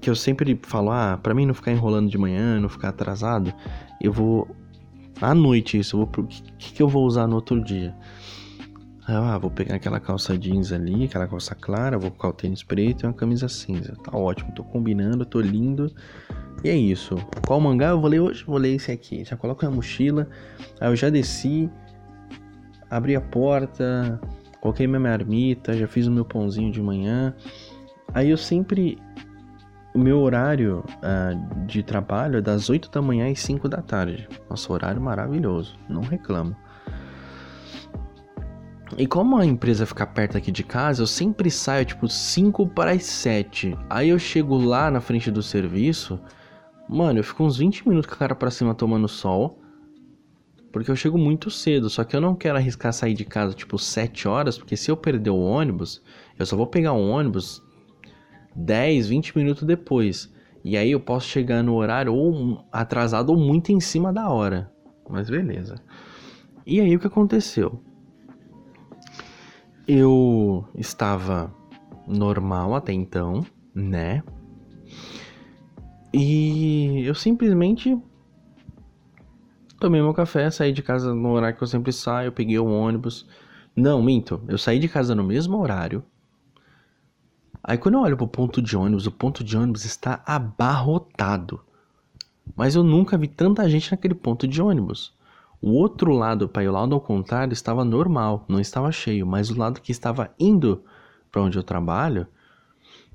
[0.00, 3.52] que eu sempre falo, ah, pra mim não ficar enrolando de manhã, não ficar atrasado,
[4.00, 4.48] eu vou
[5.20, 7.94] à noite isso, pro que, que eu vou usar no outro dia.
[9.12, 13.02] Ah, vou pegar aquela calça jeans ali, aquela calça clara, vou colocar o tênis preto
[13.02, 13.96] e uma camisa cinza.
[14.04, 15.92] Tá ótimo, tô combinando, tô lindo.
[16.62, 17.16] E é isso.
[17.44, 18.44] Qual mangá eu vou ler hoje?
[18.44, 19.24] Vou ler esse aqui.
[19.24, 20.28] Já coloco na mochila.
[20.80, 21.68] Aí eu já desci,
[22.88, 24.20] abri a porta,
[24.60, 27.34] coloquei minha marmita, já fiz o meu pãozinho de manhã.
[28.14, 28.96] Aí eu sempre.
[29.92, 34.28] O meu horário uh, de trabalho é das 8 da manhã às 5 da tarde.
[34.48, 36.54] Nossa, horário maravilhoso, não reclamo.
[38.98, 42.90] E como a empresa fica perto aqui de casa, eu sempre saio tipo 5 para
[42.90, 43.76] as 7.
[43.88, 46.20] Aí eu chego lá na frente do serviço,
[46.88, 49.58] mano, eu fico uns 20 minutos com a cara para cima tomando sol.
[50.72, 53.76] Porque eu chego muito cedo, só que eu não quero arriscar sair de casa tipo
[53.76, 56.02] 7 horas, porque se eu perder o ônibus,
[56.38, 57.62] eu só vou pegar o ônibus
[58.54, 60.32] 10, 20 minutos depois.
[60.64, 64.70] E aí eu posso chegar no horário ou atrasado ou muito em cima da hora.
[65.08, 65.76] Mas beleza.
[66.66, 67.82] E aí o que aconteceu?
[69.92, 71.52] Eu estava
[72.06, 74.22] normal até então, né?
[76.14, 78.00] E eu simplesmente
[79.80, 83.26] tomei meu café, saí de casa no horário que eu sempre saio, peguei o ônibus.
[83.74, 86.04] Não, minto, eu saí de casa no mesmo horário.
[87.60, 91.60] Aí quando eu olho pro ponto de ônibus, o ponto de ônibus está abarrotado.
[92.54, 95.12] Mas eu nunca vi tanta gente naquele ponto de ônibus.
[95.62, 99.58] O outro lado, para o lado ao contrário, estava normal, não estava cheio, mas o
[99.58, 100.82] lado que estava indo
[101.30, 102.26] para onde eu trabalho,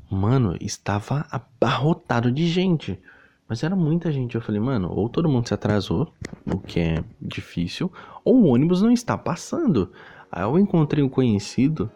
[0.09, 2.99] mano, estava abarrotado de gente.
[3.47, 4.35] Mas era muita gente.
[4.35, 6.11] Eu falei, mano, ou todo mundo se atrasou,
[6.45, 7.91] o que é difícil,
[8.23, 9.91] ou o ônibus não está passando.
[10.31, 11.89] Aí eu encontrei um conhecido.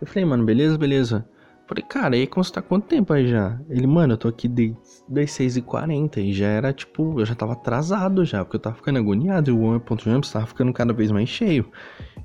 [0.00, 1.28] Eu falei, mano, beleza, beleza.
[1.72, 3.58] Falei, cara, aí consta quanto tempo aí já?
[3.70, 8.26] Ele, mano, eu tô aqui das 6h40 e já era tipo, eu já tava atrasado
[8.26, 11.10] já, porque eu tava ficando agoniado e o ponto de ônibus tava ficando cada vez
[11.10, 11.64] mais cheio.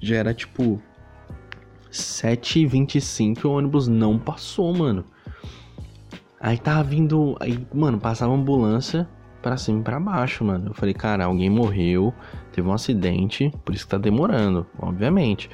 [0.02, 0.82] Já era tipo
[1.90, 5.06] 7h25 e o ônibus não passou, mano.
[6.42, 7.38] Aí tava vindo.
[7.40, 9.08] Aí, mano, passava ambulância
[9.42, 10.72] pra cima e pra baixo, mano.
[10.72, 12.14] Eu falei, cara, alguém morreu,
[12.52, 15.50] teve um acidente, por isso que tá demorando, obviamente.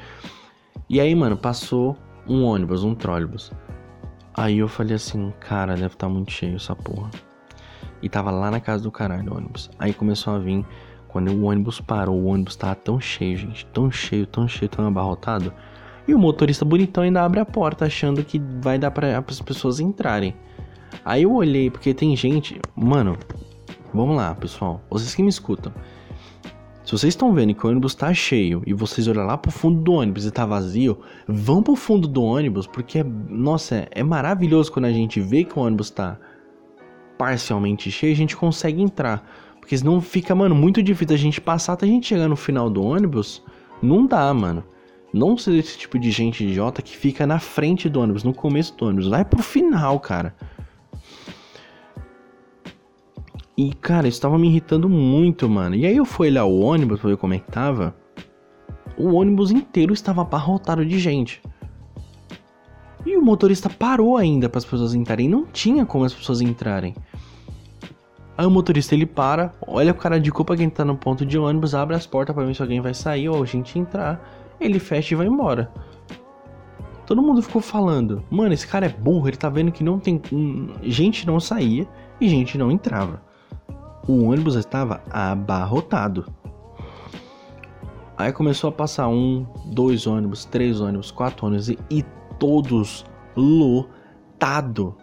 [0.90, 1.96] E aí, mano, passou
[2.28, 3.52] um ônibus, um trólebus.
[4.36, 7.12] Aí eu falei assim, cara, deve estar tá muito cheio essa porra.
[8.02, 9.70] E tava lá na casa do caralho o ônibus.
[9.78, 10.66] Aí começou a vir,
[11.08, 14.88] quando o ônibus parou, o ônibus tava tão cheio, gente, tão cheio, tão cheio, tão
[14.88, 15.54] abarrotado.
[16.08, 19.80] E o motorista bonitão ainda abre a porta achando que vai dar para as pessoas
[19.80, 20.36] entrarem.
[21.06, 22.60] Aí eu olhei, porque tem gente.
[22.76, 23.18] Mano,
[23.94, 24.82] vamos lá, pessoal.
[24.90, 25.72] Vocês que me escutam.
[26.84, 29.82] Se vocês estão vendo que o ônibus tá cheio e vocês olham lá pro fundo
[29.82, 34.72] do ônibus e tá vazio, vão pro fundo do ônibus, porque, nossa, é, é maravilhoso
[34.72, 36.20] quando a gente vê que o ônibus tá
[37.18, 39.26] parcialmente cheio a gente consegue entrar.
[39.62, 42.70] Porque senão fica, mano, muito difícil a gente passar até a gente chegar no final
[42.70, 43.42] do ônibus.
[43.82, 44.62] Não dá, mano.
[45.14, 48.76] Não ser esse tipo de gente idiota que fica na frente do ônibus, no começo
[48.76, 49.08] do ônibus.
[49.08, 50.36] Vai pro final, cara.
[53.56, 55.76] E, cara, isso tava me irritando muito, mano.
[55.76, 57.96] E aí eu fui olhar o ônibus pra ver como é que tava.
[58.98, 61.42] O ônibus inteiro estava abarrotado de gente.
[63.06, 65.30] E o motorista parou ainda para as pessoas entrarem.
[65.30, 66.96] Não tinha como as pessoas entrarem.
[68.36, 71.38] Aí o motorista ele para, olha o cara de culpa quem tá no ponto de
[71.38, 74.20] ônibus, abre as portas para ver se alguém vai sair ou a gente entrar.
[74.60, 75.72] Ele fecha e vai embora.
[77.06, 80.20] Todo mundo ficou falando, mano, esse cara é burro, ele tá vendo que não tem.
[80.82, 81.88] Gente não saía
[82.20, 83.22] e gente não entrava
[84.08, 86.26] o ônibus estava abarrotado.
[88.18, 92.04] Aí começou a passar um, dois ônibus, três ônibus, quatro ônibus e, e
[92.40, 94.96] todos lotado.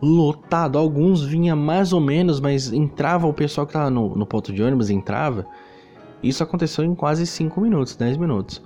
[0.00, 0.78] Lotado.
[0.78, 4.62] Alguns vinha mais ou menos, mas entrava o pessoal que tava no, no ponto de
[4.62, 5.46] ônibus, entrava.
[6.22, 8.62] Isso aconteceu em quase 5 minutos, 10 minutos.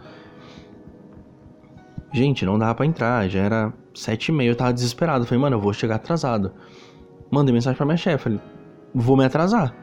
[2.12, 5.26] Gente, não dava para entrar, já era sete e meia, eu tava desesperado.
[5.26, 6.52] Falei, mano, eu vou chegar atrasado.
[7.30, 8.40] Mandei mensagem pra minha chefe, falei,
[8.94, 9.74] vou me atrasar.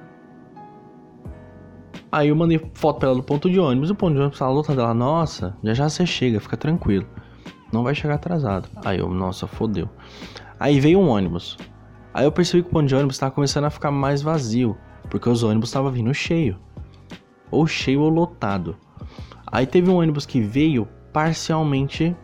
[2.12, 4.52] Aí eu mandei foto pra ela do ponto de ônibus, o ponto de ônibus tava
[4.52, 4.80] lotado.
[4.80, 7.06] Ela, nossa, já já você chega, fica tranquilo.
[7.74, 8.70] Não vai chegar atrasado.
[8.86, 9.90] Aí eu, nossa, fodeu.
[10.60, 11.58] Aí veio um ônibus.
[12.14, 14.78] Aí eu percebi que o ponto de ônibus tava começando a ficar mais vazio,
[15.10, 16.58] porque os ônibus estavam vindo cheio.
[17.52, 18.78] Ou cheio ou lotado.
[19.46, 22.16] Aí teve um ônibus que veio parcialmente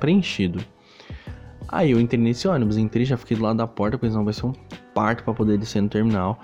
[0.00, 0.64] preenchido.
[1.68, 4.46] Aí eu entrei nesse ônibus, entrei, já fiquei do lado da porta, pensando vai ser
[4.46, 4.52] um
[4.94, 6.38] parto para poder descer no terminal.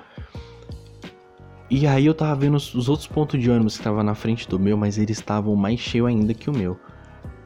[1.71, 4.49] E aí eu tava vendo os, os outros pontos de ônibus que estavam na frente
[4.49, 6.79] do meu, mas eles estavam mais cheios ainda que o meu.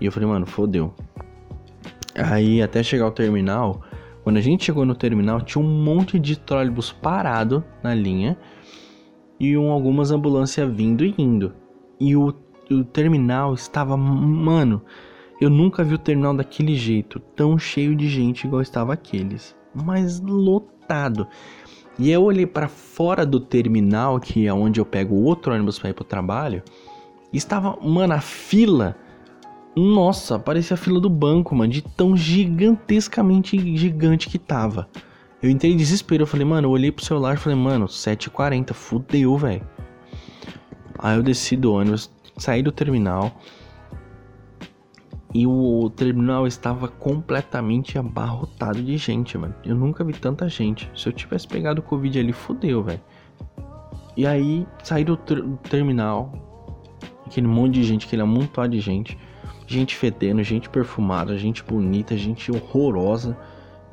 [0.01, 0.95] E eu falei, mano, fodeu.
[2.15, 3.83] Aí até chegar ao terminal,
[4.23, 8.39] quando a gente chegou no terminal, tinha um monte de trólebus parado na linha
[9.41, 11.53] e um, algumas ambulâncias vindo e indo.
[11.99, 12.33] E o,
[12.71, 14.83] o terminal estava, mano,
[15.41, 19.57] eu nunca vi o terminal daquele jeito, tão cheio de gente igual estava aqueles.
[19.75, 20.71] Mas lotado.
[21.99, 25.91] E eu olhei para fora do terminal, que é onde eu pego outro ônibus para
[25.91, 26.63] ir pro trabalho,
[27.33, 28.97] estava, mano, a fila.
[29.77, 34.89] Nossa, parecia a fila do banco, mano, de tão gigantescamente gigante que tava.
[35.43, 38.73] Eu entrei em desespero, eu falei, mano, eu olhei pro celular e falei, mano, 7h40,
[38.73, 39.67] fudeu, velho.
[40.99, 43.33] Aí eu desci do ônibus, saí do terminal.
[45.35, 49.55] E o terminal estava completamente abarrotado de gente, mano.
[49.65, 50.91] Eu nunca vi tanta gente.
[50.95, 53.01] Se eu tivesse pegado o Covid ali, fodeu, velho.
[54.15, 56.33] E aí, saí do, ter do terminal.
[57.27, 59.17] Aquele monte de gente, aquele amontoado de gente.
[59.67, 63.35] Gente fedendo, gente perfumada, gente bonita, gente horrorosa.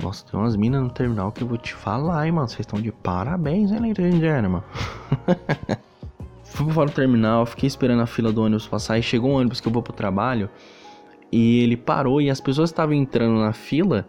[0.04, 2.50] Nossa, tem umas minas no terminal que eu vou te falar, hein, mano.
[2.50, 4.62] Vocês estão de parabéns, hein, ladies and gentlemen.
[6.44, 8.98] Fui fora do terminal, fiquei esperando a fila do ônibus passar.
[8.98, 10.50] E chegou um ônibus que eu vou pro trabalho.
[11.32, 14.08] E ele parou e as pessoas estavam entrando na fila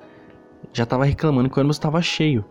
[0.73, 2.45] já tava reclamando que o ônibus estava cheio.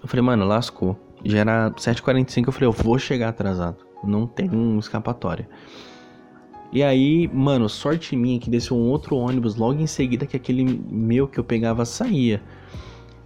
[0.00, 0.96] Eu falei, mano, lascou.
[1.24, 3.78] Já era 7h45, eu falei, eu vou chegar atrasado.
[4.04, 5.48] Não tem escapatória.
[6.72, 10.64] E aí, mano, sorte minha que desceu um outro ônibus logo em seguida que aquele
[10.64, 12.42] meu que eu pegava saía.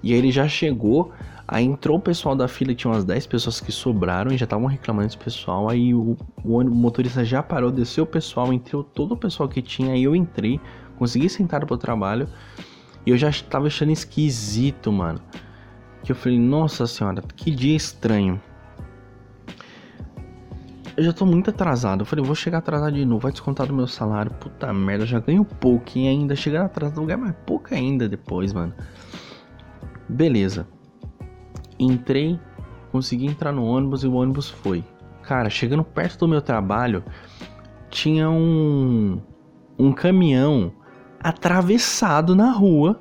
[0.03, 1.13] E aí ele já chegou,
[1.53, 4.67] aí entrou o pessoal da fila, tinha umas 10 pessoas que sobraram e já estavam
[4.67, 5.69] reclamando desse pessoal.
[5.69, 9.61] Aí o, o, o motorista já parou, desceu o pessoal, entrou todo o pessoal que
[9.61, 10.59] tinha, aí eu entrei,
[10.99, 12.27] consegui sentar pro trabalho.
[13.05, 15.21] E eu já tava achando esquisito, mano.
[16.03, 18.41] Que eu falei, nossa senhora, que dia estranho.
[20.97, 22.01] Eu já tô muito atrasado.
[22.01, 24.31] Eu falei, vou chegar atrasado de novo, vai descontar do meu salário.
[24.33, 28.73] Puta merda, já ganho pouco e ainda chegar atrasado lugar mais pouco ainda depois, mano.
[30.09, 30.67] Beleza.
[31.85, 32.39] Entrei,
[32.91, 34.85] consegui entrar no ônibus e o ônibus foi.
[35.23, 37.03] Cara, chegando perto do meu trabalho,
[37.91, 39.21] tinha um
[39.79, 40.73] um caminhão
[41.21, 43.01] atravessado na rua,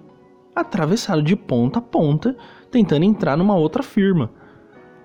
[0.56, 2.36] atravessado de ponta a ponta,
[2.72, 4.32] tentando entrar numa outra firma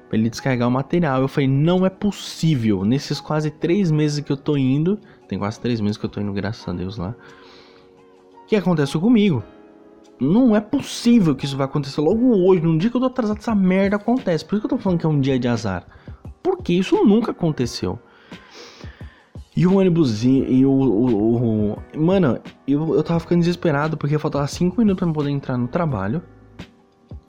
[0.08, 1.20] para ele descarregar o material.
[1.20, 2.84] Eu falei, não é possível.
[2.84, 6.20] Nesses quase três meses que eu tô indo, tem quase três meses que eu tô
[6.20, 7.14] indo, graças a Deus lá.
[8.44, 9.42] O que aconteceu comigo?
[10.18, 13.38] Não é possível que isso vai acontecer logo hoje, num dia que eu tô atrasado,
[13.38, 14.44] essa merda acontece.
[14.44, 15.86] Por isso que eu tô falando que é um dia de azar.
[16.42, 17.98] Porque isso nunca aconteceu.
[19.56, 24.46] E o ônibus e o, o, o, Mano, eu, eu tava ficando desesperado porque faltava
[24.46, 26.22] 5 minutos pra poder entrar no trabalho.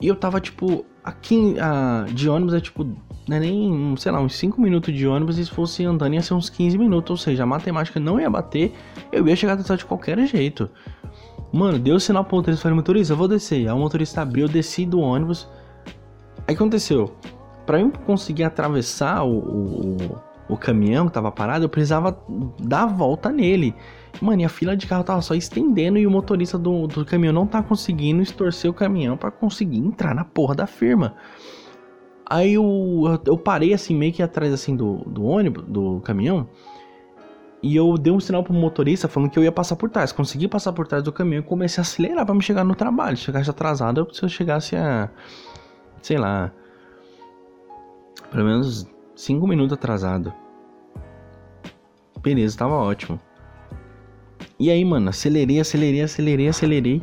[0.00, 2.84] E eu tava tipo, aqui a, de ônibus é tipo,
[3.26, 6.22] não é nem, sei lá, uns 5 minutos de ônibus e se fosse andando ia
[6.22, 8.74] ser uns 15 minutos, ou seja, a matemática não ia bater,
[9.10, 10.70] eu ia chegar atrasado de qualquer jeito.
[11.52, 13.68] Mano, deu sinal pro motorista, falei, motorista, eu vou descer.
[13.68, 15.48] Aí o motorista abriu, eu desci do ônibus.
[16.46, 17.14] Aí aconteceu?
[17.64, 19.96] Pra eu conseguir atravessar o, o,
[20.48, 22.18] o caminhão que tava parado, eu precisava
[22.58, 23.74] dar a volta nele.
[24.20, 27.32] Mano, e a fila de carro tava só estendendo e o motorista do, do caminhão
[27.32, 31.14] não tá conseguindo estorcer o caminhão para conseguir entrar na porra da firma.
[32.28, 36.48] Aí eu, eu parei assim, meio que atrás assim do, do ônibus, do caminhão.
[37.62, 40.12] E eu dei um sinal pro motorista falando que eu ia passar por trás.
[40.12, 43.16] Consegui passar por trás do caminhão e comecei a acelerar para me chegar no trabalho.
[43.16, 45.10] Se chegasse atrasado, se eu chegasse a.
[46.00, 46.52] sei lá.
[48.30, 50.32] Pelo menos 5 minutos atrasado.
[52.20, 53.18] Beleza, tava ótimo.
[54.58, 57.02] E aí, mano, acelerei, acelerei, acelerei, acelerei.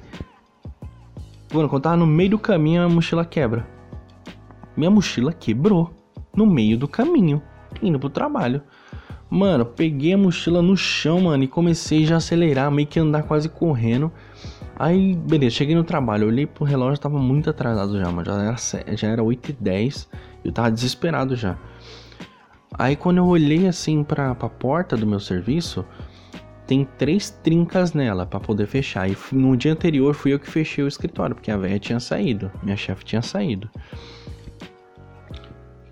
[1.53, 3.67] Mano, quando tava no meio do caminho, a mochila quebra.
[4.75, 5.93] Minha mochila quebrou.
[6.35, 7.41] No meio do caminho,
[7.81, 8.61] indo pro trabalho.
[9.35, 13.23] Mano, peguei a mochila no chão, mano, e comecei já a acelerar, meio que andar
[13.23, 14.09] quase correndo.
[14.79, 18.23] Aí, beleza, cheguei no trabalho, olhei pro relógio, tava muito atrasado já, mano.
[18.23, 20.09] Já era, já era 8 e 10
[20.41, 21.57] eu tava desesperado já.
[22.79, 25.83] Aí quando eu olhei assim pra, pra porta do meu serviço,
[26.65, 29.09] tem três trincas nela para poder fechar.
[29.09, 32.49] E no dia anterior fui eu que fechei o escritório, porque a velha tinha saído,
[32.63, 33.69] minha chefe tinha saído.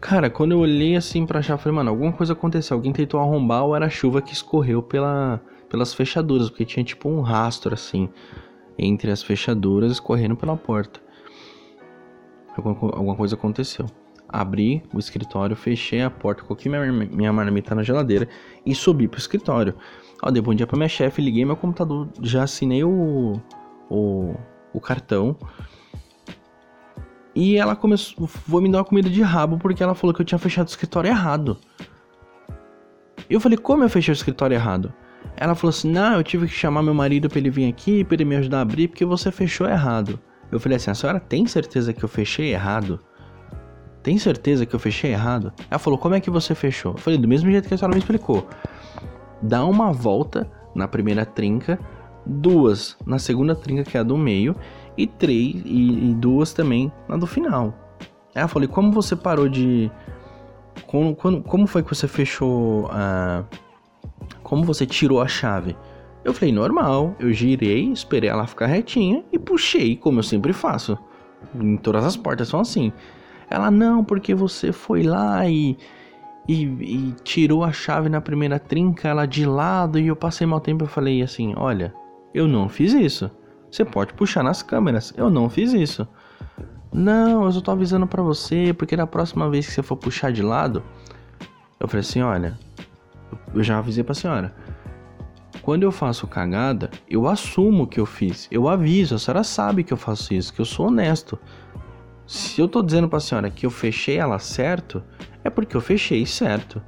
[0.04, 2.76] Cara, quando eu olhei assim pra chave, falei, mano, alguma coisa aconteceu.
[2.76, 7.08] Alguém tentou arrombar ou era a chuva que escorreu pela, pelas fechaduras, porque tinha tipo
[7.08, 8.10] um rastro assim
[8.78, 11.00] entre as fechaduras escorrendo pela porta.
[12.54, 13.86] Alguma, alguma coisa aconteceu.
[14.28, 18.28] Abri o escritório, fechei a porta, coloquei minha, minha marmita na geladeira
[18.66, 19.74] e subi pro escritório.
[20.22, 23.40] Ó, dei bom dia pra minha chefe, liguei meu computador, já assinei o,
[23.90, 24.36] o,
[24.74, 25.38] o cartão.
[27.36, 30.26] E ela começou, foi me dar uma comida de rabo porque ela falou que eu
[30.26, 31.58] tinha fechado o escritório errado.
[33.30, 34.94] Eu falei, como eu fechei o escritório errado?
[35.36, 38.16] Ela falou assim, não, eu tive que chamar meu marido pra ele vir aqui, pra
[38.16, 40.20] ele me ajudar a abrir, porque você fechou errado.
[40.52, 43.00] Eu falei assim, a senhora tem certeza que eu fechei errado?
[44.04, 45.52] Tem certeza que eu fechei errado?
[45.72, 46.92] Ela falou, como é que você fechou?
[46.92, 48.48] Eu falei, do mesmo jeito que a senhora me explicou
[49.44, 51.78] dá uma volta na primeira trinca,
[52.26, 54.56] duas na segunda trinca, que é a do meio,
[54.98, 57.74] e três e, e duas também na do final.
[58.36, 59.92] Aí eu falei, como você parou de.
[60.88, 63.44] Como, como, como foi que você fechou a.
[64.42, 65.76] Como você tirou a chave?
[66.24, 70.98] Eu falei, normal, eu girei, esperei ela ficar retinha e puxei, como eu sempre faço.
[71.54, 72.92] Em todas as portas são assim.
[73.50, 75.78] Ela, não, porque você foi lá e
[76.48, 80.60] e, e, tirou a chave na primeira trinca, ela de lado, e eu passei mal
[80.60, 80.84] tempo.
[80.84, 81.94] Eu falei assim: Olha,
[82.34, 83.32] eu não fiz isso.
[83.74, 85.12] Você pode puxar nas câmeras.
[85.18, 86.08] Eu não fiz isso.
[86.94, 90.32] Não, eu só tô avisando para você, porque na próxima vez que você for puxar
[90.32, 90.84] de lado,
[91.80, 92.56] eu falei assim: Olha,
[93.52, 94.54] eu já avisei pra senhora.
[95.64, 98.48] Quando eu faço cagada, eu assumo que eu fiz.
[98.52, 101.40] Eu aviso, a senhora sabe que eu faço isso, que eu sou honesto.
[102.28, 105.04] Se eu tô dizendo pra senhora que eu fechei ela certo,
[105.44, 106.80] é porque eu fechei certo.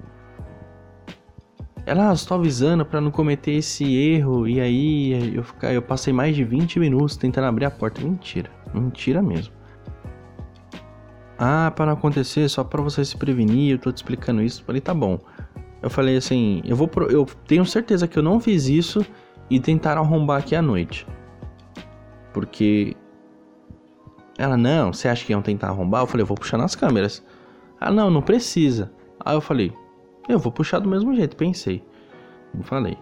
[1.86, 4.48] Ela, ah, estou avisando para não cometer esse erro.
[4.48, 8.02] E aí eu, eu passei mais de 20 minutos tentando abrir a porta.
[8.02, 9.54] Mentira, mentira mesmo.
[11.38, 14.64] Ah, para não acontecer, só para você se prevenir, eu tô te explicando isso.
[14.64, 15.20] Falei, tá bom.
[15.82, 19.06] Eu falei assim, eu vou pro, eu tenho certeza que eu não fiz isso
[19.50, 21.06] e tentaram arrombar aqui à noite.
[22.34, 22.96] Porque
[24.38, 26.02] ela, não, você acha que iam tentar arrombar?
[26.02, 27.24] Eu falei, eu vou puxar nas câmeras.
[27.80, 28.92] Ah, não, não precisa.
[29.24, 29.72] Aí eu falei,
[30.28, 31.84] eu vou puxar do mesmo jeito, pensei.
[32.64, 32.98] Falei.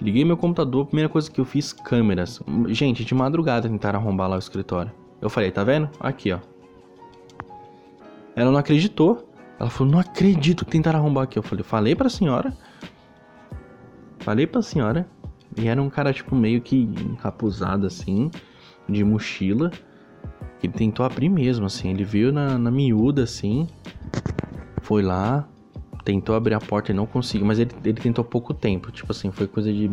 [0.00, 2.40] Liguei meu computador, primeira coisa que eu fiz, câmeras.
[2.68, 4.92] Gente, de madrugada tentaram arrombar lá o escritório.
[5.20, 5.90] Eu falei, tá vendo?
[5.98, 6.38] Aqui, ó.
[8.36, 9.28] Ela não acreditou.
[9.58, 11.36] Ela falou, não acredito que tentaram arrombar aqui.
[11.36, 12.56] Eu falei, falei pra senhora.
[14.20, 15.08] Falei pra senhora.
[15.56, 18.30] E era um cara, tipo, meio que encapuzado, assim,
[18.88, 19.72] de mochila.
[20.62, 21.90] Ele tentou abrir mesmo, assim.
[21.90, 23.66] Ele veio na, na miúda, assim.
[24.82, 25.48] Foi lá,
[26.08, 27.46] tentou abrir a porta e não conseguiu.
[27.46, 28.90] Mas ele, ele tentou pouco tempo.
[28.90, 29.90] Tipo assim, foi coisa de,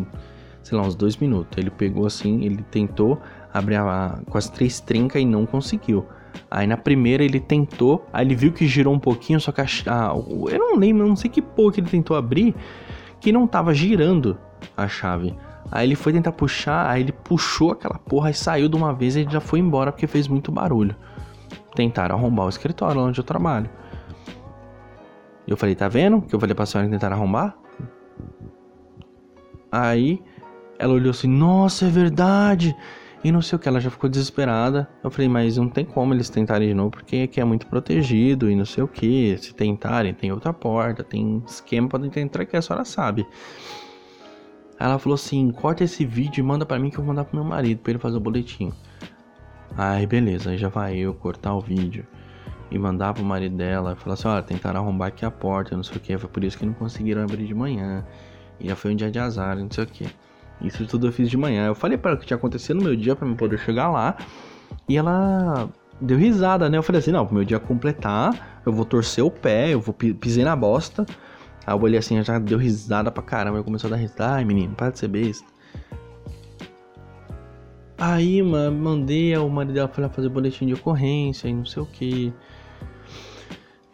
[0.63, 1.57] sei lá, uns dois minutos.
[1.57, 3.19] Ele pegou assim, ele tentou
[3.53, 6.05] abrir a, com as três trincas e não conseguiu.
[6.49, 9.65] Aí na primeira ele tentou, aí ele viu que girou um pouquinho, só que a,
[9.87, 12.55] a, eu não lembro, não sei que porra que ele tentou abrir,
[13.19, 14.37] que não tava girando
[14.75, 15.35] a chave.
[15.69, 19.15] Aí ele foi tentar puxar, aí ele puxou aquela porra e saiu de uma vez
[19.15, 20.95] e ele já foi embora porque fez muito barulho.
[21.73, 23.69] Tentaram arrombar o escritório onde eu trabalho.
[25.47, 26.21] Eu falei, tá vendo?
[26.21, 27.55] Que eu falei pra senhora tentar arrombar?
[29.71, 30.21] Aí
[30.79, 32.75] ela olhou assim, nossa, é verdade.
[33.23, 34.87] E não sei o que, ela já ficou desesperada.
[35.03, 38.49] Eu falei, mas não tem como eles tentarem de novo, porque aqui é muito protegido
[38.49, 39.37] e não sei o que.
[39.37, 43.25] Se tentarem, tem outra porta, tem esquema pra tentar entrar que a senhora sabe.
[44.79, 47.39] Ela falou assim: corta esse vídeo e manda para mim que eu vou mandar pro
[47.39, 48.71] meu marido pra ele fazer o boletim.
[49.77, 52.05] Aí beleza, aí já vai eu cortar o vídeo
[52.71, 53.95] e mandar pro marido dela.
[53.95, 56.17] Falar assim: olha, tentaram arrombar aqui a porta, não sei o que.
[56.17, 58.05] Foi por isso que não conseguiram abrir de manhã.
[58.59, 60.07] E já foi um dia de azar, não sei o que.
[60.61, 61.67] Isso tudo eu fiz de manhã.
[61.67, 63.89] Eu falei para ela o que tinha acontecido no meu dia para eu poder chegar
[63.89, 64.15] lá.
[64.87, 66.77] E ela deu risada, né?
[66.77, 69.93] Eu falei assim: não, pro meu dia completar, eu vou torcer o pé, eu vou
[69.93, 71.05] pisei na bosta.
[71.65, 73.57] Aí eu olhei assim, já deu risada pra caramba.
[73.57, 74.33] Eu começou a dar risada.
[74.35, 75.55] Ai, menino, para de ser besta.
[77.97, 81.85] Aí, mano, mandei o marido dela foi fazer boletim de ocorrência e não sei o
[81.85, 82.33] que.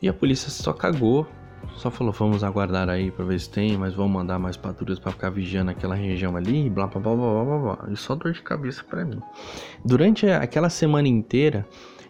[0.01, 1.27] E a polícia só cagou.
[1.75, 5.11] Só falou, vamos aguardar aí pra ver se tem, mas vamos mandar mais patrulhas pra
[5.11, 7.89] ficar vigiando aquela região ali, blá blá blá blá blá blá.
[7.91, 9.21] E só dor de cabeça pra mim.
[9.85, 11.65] Durante aquela semana inteira,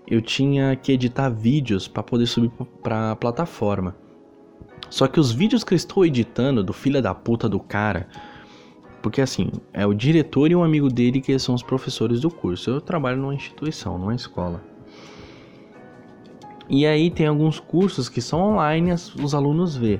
[0.07, 3.95] eu tinha que editar vídeos para poder subir pra plataforma.
[4.89, 8.07] Só que os vídeos que eu estou editando do filho da puta do cara,
[9.01, 12.69] porque assim, é o diretor e um amigo dele que são os professores do curso.
[12.69, 14.70] Eu trabalho numa instituição, numa escola.
[16.69, 19.99] E aí tem alguns cursos que são online, os alunos vê.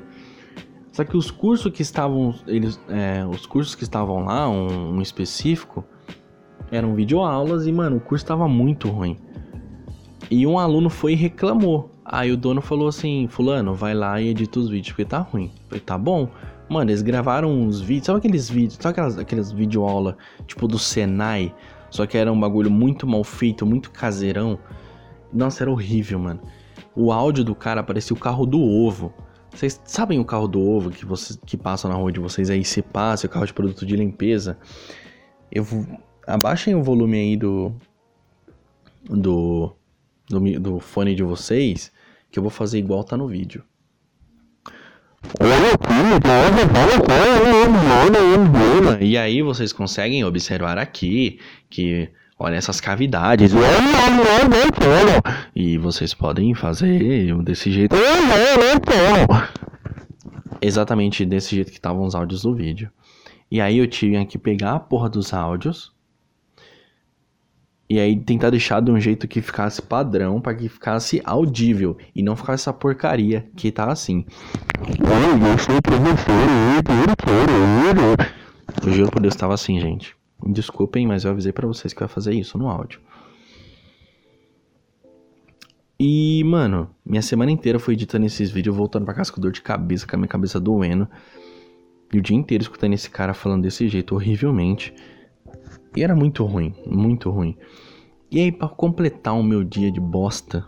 [0.92, 5.02] Só que os cursos que estavam, eles, é, os cursos que estavam lá, um, um
[5.02, 5.84] específico,
[6.72, 9.18] eram videoaulas e mano, o curso estava muito ruim.
[10.30, 11.92] E um aluno foi e reclamou.
[12.06, 15.46] Aí o dono falou assim: Fulano, vai lá e edita os vídeos porque tá ruim.
[15.46, 16.30] Eu falei, tá bom.
[16.70, 18.06] Mano, eles gravaram uns vídeos.
[18.06, 18.76] Sabe aqueles vídeos?
[18.76, 20.16] Sabe aquelas, aquelas videoaulas
[20.48, 21.54] tipo do Senai?
[21.90, 24.58] Só que era um bagulho muito mal feito, muito caseirão.
[25.34, 26.42] Nossa, era horrível, mano.
[26.96, 29.14] O áudio do cara parecia o carro do ovo.
[29.54, 32.64] Vocês sabem o carro do ovo que vocês que passa na rua de vocês aí?
[32.64, 34.58] Se passa, o carro de produto de limpeza.
[35.52, 35.66] Eu
[36.26, 37.74] abaixem o volume aí do
[39.10, 39.74] do
[40.30, 41.92] do, do fone de vocês
[42.30, 43.64] que eu vou fazer igual tá no vídeo.
[49.02, 52.10] E aí vocês conseguem observar aqui que
[52.42, 53.54] olha essas cavidades.
[55.56, 57.96] E vocês podem fazer desse jeito.
[60.62, 62.90] Exatamente desse jeito que estavam os áudios do vídeo.
[63.50, 65.92] E aí eu tive que pegar a porra dos áudios
[67.90, 72.24] e aí tentar deixar de um jeito que ficasse padrão para que ficasse audível e
[72.24, 74.26] não ficasse essa porcaria que tá assim.
[78.82, 80.16] Eu juro por Deus, tava assim, gente.
[80.46, 83.00] Desculpem, mas eu avisei para vocês que eu ia fazer isso no áudio.
[86.00, 89.62] E, mano, minha semana inteira foi editando esses vídeos, voltando pra casa com dor de
[89.62, 91.08] cabeça, com a minha cabeça doendo.
[92.12, 94.94] E o dia inteiro escutando esse cara falando desse jeito, horrivelmente.
[95.96, 97.56] E era muito ruim, muito ruim.
[98.32, 100.66] E aí, para completar o meu dia de bosta,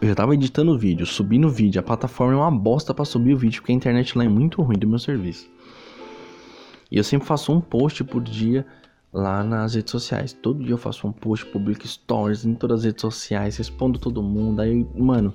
[0.00, 1.78] eu já tava editando o vídeo, subindo o vídeo.
[1.78, 4.62] A plataforma é uma bosta para subir o vídeo, porque a internet lá é muito
[4.62, 5.50] ruim do meu serviço.
[6.94, 8.64] E eu sempre faço um post por dia
[9.12, 10.32] lá nas redes sociais.
[10.32, 14.22] Todo dia eu faço um post, publico stories em todas as redes sociais, respondo todo
[14.22, 14.62] mundo.
[14.62, 15.34] Aí, mano,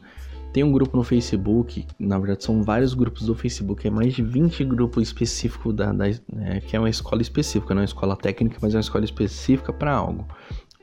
[0.53, 4.24] tem um grupo no Facebook, na verdade são vários grupos do Facebook, é mais de
[4.24, 8.16] 20 grupos específicos da, da é, que é uma escola específica, não é uma escola
[8.16, 10.26] técnica, mas é uma escola específica para algo.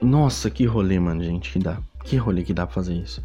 [0.02, 1.78] Nossa, que rolê, mano, gente, que dá.
[2.04, 3.22] Que rolê que dá pra fazer isso.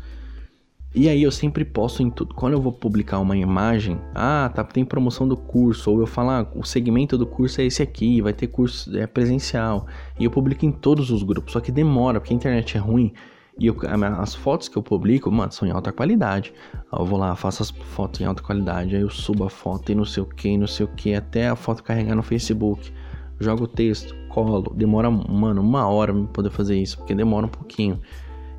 [0.94, 2.36] E aí eu sempre posto em tudo.
[2.36, 6.30] Quando eu vou publicar uma imagem, ah, tá, tem promoção do curso, ou eu falo,
[6.32, 9.88] ah, o segmento do curso é esse aqui, vai ter curso é presencial.
[10.20, 13.14] E eu publico em todos os grupos, só que demora, porque a internet é ruim.
[13.58, 13.76] E eu,
[14.20, 16.54] as fotos que eu publico, mano, são em alta qualidade.
[16.92, 19.96] Eu vou lá, faço as fotos em alta qualidade, aí eu subo a foto e
[19.96, 22.92] não sei o que, não sei o que, até a foto carregar no Facebook.
[23.39, 24.74] Jogo o texto, colo.
[24.76, 28.02] Demora, mano, uma hora pra poder fazer isso, porque demora um pouquinho.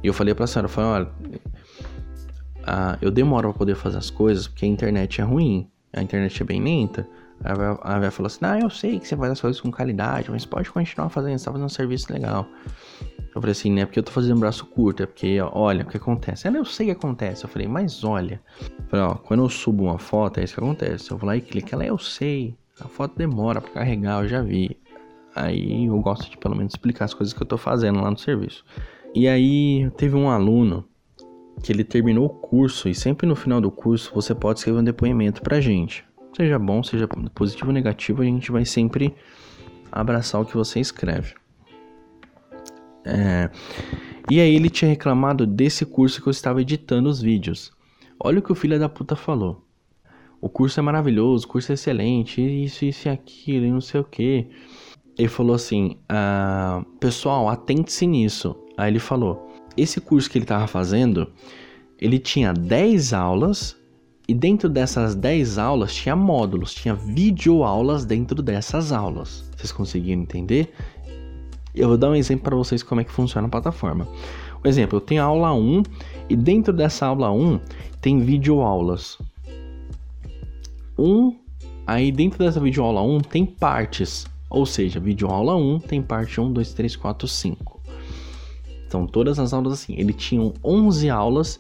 [0.03, 1.13] E eu falei pra senhora, eu falei, olha,
[2.67, 6.43] ah, eu demoro pra poder fazer as coisas porque a internet é ruim, a internet
[6.43, 7.07] é bem lenta.
[7.45, 10.47] A Vé falou assim: Ah, eu sei que você faz as coisas com qualidade, mas
[10.47, 12.47] pode continuar fazendo, você tá fazendo um serviço legal.
[13.35, 13.87] Eu falei assim, né?
[13.87, 16.47] Porque eu tô fazendo braço curto, é porque, olha, o que acontece?
[16.47, 17.45] Ela, eu sei o que acontece.
[17.45, 18.41] Eu falei, mas olha.
[18.61, 21.11] Eu falei, ó, quando eu subo uma foto, é isso que acontece.
[21.11, 22.55] Eu vou lá e clico, ela, eu sei.
[22.79, 24.79] A foto demora pra carregar, eu já vi.
[25.35, 28.19] Aí eu gosto de pelo menos explicar as coisas que eu tô fazendo lá no
[28.19, 28.65] serviço.
[29.15, 30.85] E aí teve um aluno
[31.63, 34.85] que ele terminou o curso e sempre no final do curso você pode escrever um
[34.85, 36.05] depoimento pra gente.
[36.37, 39.15] Seja bom, seja positivo ou negativo, a gente vai sempre
[39.91, 41.35] abraçar o que você escreve.
[43.05, 43.51] É...
[44.31, 47.73] E aí ele tinha reclamado desse curso que eu estava editando os vídeos.
[48.19, 49.65] Olha o que o filho da puta falou.
[50.41, 54.01] O curso é maravilhoso, o curso é excelente, isso, isso e aquilo, e não sei
[54.01, 54.49] o que.
[55.17, 58.57] Ele falou assim: ah, Pessoal, atente-se nisso.
[58.77, 61.29] Aí ele falou: esse curso que ele estava fazendo,
[61.99, 63.77] ele tinha 10 aulas
[64.29, 69.45] e dentro dessas 10 aulas tinha módulos, tinha videoaulas dentro dessas aulas.
[69.57, 70.73] Vocês conseguiram entender?
[71.75, 74.07] Eu vou dar um exemplo para vocês como é que funciona a plataforma.
[74.65, 75.83] Um exemplo, eu tenho a aula 1
[76.29, 77.61] e dentro dessa aula 1
[78.01, 79.19] tem videoaulas.
[80.99, 81.37] Um,
[81.87, 86.75] aí dentro dessa videoaula 1 tem partes, ou seja, videoaula 1 tem parte 1, 2,
[86.75, 87.72] 3, 4, 5.
[88.93, 89.95] Então, todas as aulas assim.
[89.97, 91.59] Ele tinha 11 aulas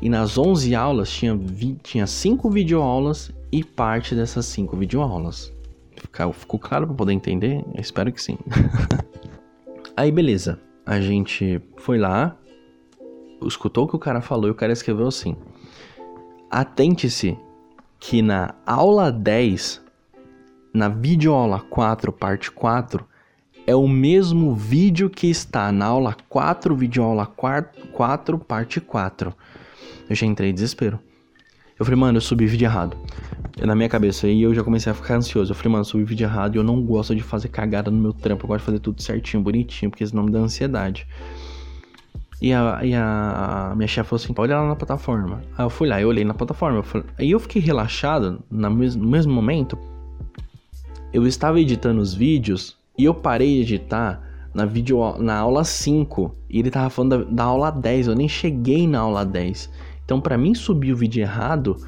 [0.00, 5.52] e nas 11 aulas tinha, vi, tinha 5 videoaulas e parte dessas 5 videoaulas.
[5.96, 7.64] Ficou, ficou claro para poder entender?
[7.74, 8.38] Eu espero que sim.
[9.96, 10.60] Aí, beleza.
[10.86, 12.36] A gente foi lá,
[13.44, 15.34] escutou o que o cara falou e o cara escreveu assim:
[16.48, 17.36] Atente-se
[17.98, 19.82] que na aula 10,
[20.72, 23.09] na videoaula 4, parte 4,
[23.66, 29.34] é o mesmo vídeo que está na aula 4, vídeo aula 4, parte 4.
[30.08, 30.98] Eu já entrei em desespero.
[31.78, 32.96] Eu falei, mano, eu subi vídeo errado.
[33.58, 35.52] Na minha cabeça, aí eu já comecei a ficar ansioso.
[35.52, 37.96] Eu falei, mano, eu subi vídeo errado e eu não gosto de fazer cagada no
[37.96, 38.44] meu trampo.
[38.44, 41.06] Eu gosto de fazer tudo certinho, bonitinho, porque senão me dá ansiedade.
[42.40, 45.42] E a, e a, minha chefe falou assim: olha lá na plataforma.
[45.56, 46.78] Aí eu fui lá, eu olhei na plataforma.
[46.78, 49.78] Eu falei, aí eu fiquei relaxado na mes no mesmo momento.
[51.12, 54.20] Eu estava editando os vídeos e eu parei de editar
[54.52, 58.28] na, video, na aula 5 e ele tava falando da, da aula 10, eu nem
[58.28, 59.70] cheguei na aula 10.
[60.04, 61.78] Então, para mim subir o vídeo errado,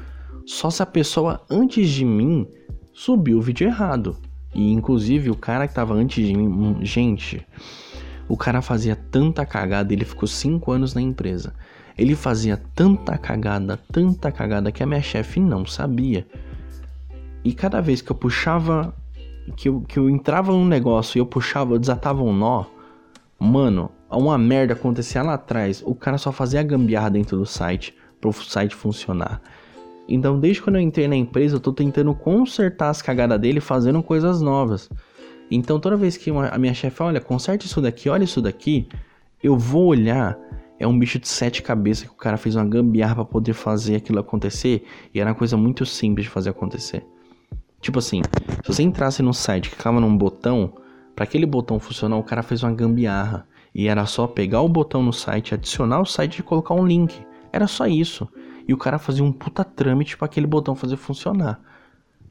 [0.43, 2.47] só se a pessoa antes de mim
[2.91, 4.17] subiu o vídeo errado.
[4.55, 7.45] E inclusive o cara que tava antes de mim, hum, gente,
[8.27, 11.53] o cara fazia tanta cagada, ele ficou 5 anos na empresa.
[11.95, 16.25] Ele fazia tanta cagada, tanta cagada que a minha chefe não sabia.
[17.43, 18.95] E cada vez que eu puxava
[19.55, 22.65] que eu, que eu entrava num negócio e eu puxava, eu desatava um nó,
[23.39, 25.83] mano, uma merda acontecia lá atrás.
[25.85, 29.41] O cara só fazia gambiarra dentro do site para o site funcionar.
[30.07, 34.03] Então, desde quando eu entrei na empresa, eu tô tentando consertar as cagadas dele fazendo
[34.03, 34.89] coisas novas.
[35.49, 38.87] Então, toda vez que uma, a minha chefe, olha, conserte isso daqui, olha isso daqui,
[39.41, 40.37] eu vou olhar.
[40.79, 43.95] É um bicho de sete cabeças que o cara fez uma gambiarra para poder fazer
[43.95, 44.85] aquilo acontecer.
[45.13, 47.05] E era uma coisa muito simples de fazer acontecer.
[47.83, 48.21] Tipo assim,
[48.63, 50.73] se você entrasse no site que clicava num botão,
[51.13, 53.45] para aquele botão funcionar, o cara fez uma gambiarra.
[53.75, 57.13] E era só pegar o botão no site, adicionar o site e colocar um link.
[57.51, 58.25] Era só isso.
[58.65, 61.59] E o cara fazia um puta trâmite para aquele botão fazer funcionar.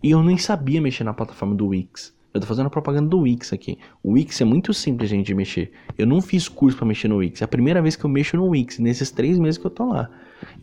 [0.03, 2.15] E eu nem sabia mexer na plataforma do Wix.
[2.33, 3.79] Eu tô fazendo propaganda do Wix aqui.
[4.03, 5.71] O Wix é muito simples, gente, de mexer.
[5.99, 7.43] Eu não fiz curso para mexer no Wix.
[7.43, 9.93] É a primeira vez que eu mexo no Wix, nesses três meses que eu tô
[9.93, 10.09] lá.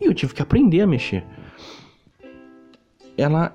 [0.00, 1.24] E eu tive que aprender a mexer.
[3.16, 3.54] Ela.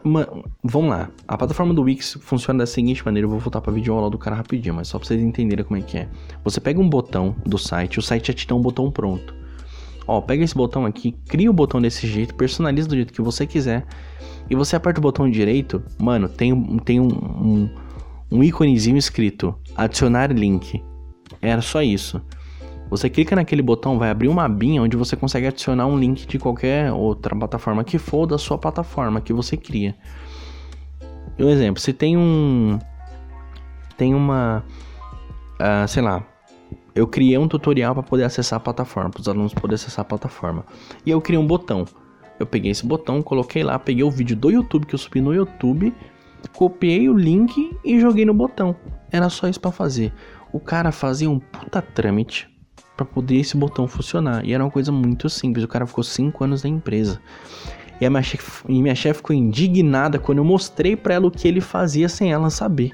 [0.63, 1.09] Vamos lá.
[1.27, 3.25] A plataforma do Wix funciona da seguinte maneira.
[3.25, 5.81] Eu vou voltar pra videoaula do cara rapidinho, mas só pra vocês entenderem como é
[5.81, 6.09] que é.
[6.43, 9.33] Você pega um botão do site, o site já te dá um botão pronto.
[10.07, 13.47] Ó, pega esse botão aqui, cria o botão desse jeito, personaliza do jeito que você
[13.47, 13.85] quiser.
[14.47, 17.69] E você aperta o botão direito, mano, tem, tem um, um
[18.31, 20.83] um íconezinho escrito adicionar link.
[21.41, 22.21] Era só isso.
[22.89, 26.37] Você clica naquele botão, vai abrir uma abinha onde você consegue adicionar um link de
[26.37, 29.95] qualquer outra plataforma que for da sua plataforma que você cria.
[31.39, 32.79] Um exemplo, se tem um
[33.97, 34.63] tem uma
[35.55, 36.23] uh, sei lá,
[36.93, 40.07] eu criei um tutorial para poder acessar a plataforma, para os alunos poderem acessar a
[40.07, 40.65] plataforma.
[41.05, 41.85] E eu criei um botão.
[42.39, 45.33] Eu peguei esse botão, coloquei lá, peguei o vídeo do YouTube que eu subi no
[45.33, 45.93] YouTube
[46.49, 48.75] copiei o link e joguei no botão.
[49.11, 50.13] Era só isso para fazer.
[50.51, 52.49] O cara fazia um puta trâmite
[52.95, 54.45] para poder esse botão funcionar.
[54.45, 55.63] E era uma coisa muito simples.
[55.63, 57.21] O cara ficou 5 anos na empresa.
[57.99, 61.31] E a minha chefe, e minha chefe ficou indignada quando eu mostrei para ela o
[61.31, 62.91] que ele fazia sem ela saber.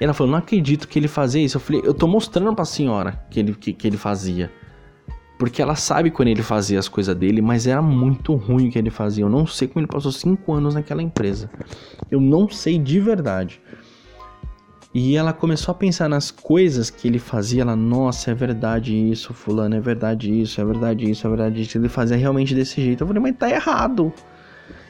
[0.00, 1.56] E ela falou: Não acredito que ele fazia isso.
[1.56, 4.50] Eu falei: Eu tô mostrando pra senhora que ele, que, que ele fazia.
[5.38, 8.78] Porque ela sabe quando ele fazia as coisas dele, mas era muito ruim o que
[8.78, 9.24] ele fazia.
[9.24, 11.50] Eu não sei como ele passou cinco anos naquela empresa.
[12.10, 13.60] Eu não sei de verdade.
[14.92, 17.62] E ela começou a pensar nas coisas que ele fazia.
[17.62, 21.78] Ela, nossa, é verdade isso, fulano, é verdade isso, é verdade isso, é verdade isso.
[21.78, 23.02] Ele fazia realmente desse jeito.
[23.02, 24.12] Eu falei, mas tá errado.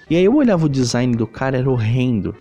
[0.09, 2.35] E aí eu olhava o design do cara, era horrendo.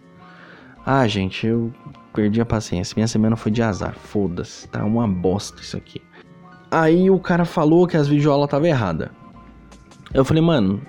[0.85, 1.71] Ah, gente, eu
[2.13, 2.95] perdi a paciência.
[2.95, 3.93] Minha semana foi de azar.
[3.93, 6.01] Foda-se, tá uma bosta isso aqui.
[6.71, 9.11] Aí o cara falou que as videoaulas tava errada.
[10.13, 10.81] Eu falei, mano,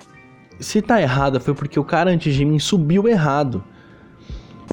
[0.59, 3.63] se tá errada foi porque o cara antes de mim subiu errado.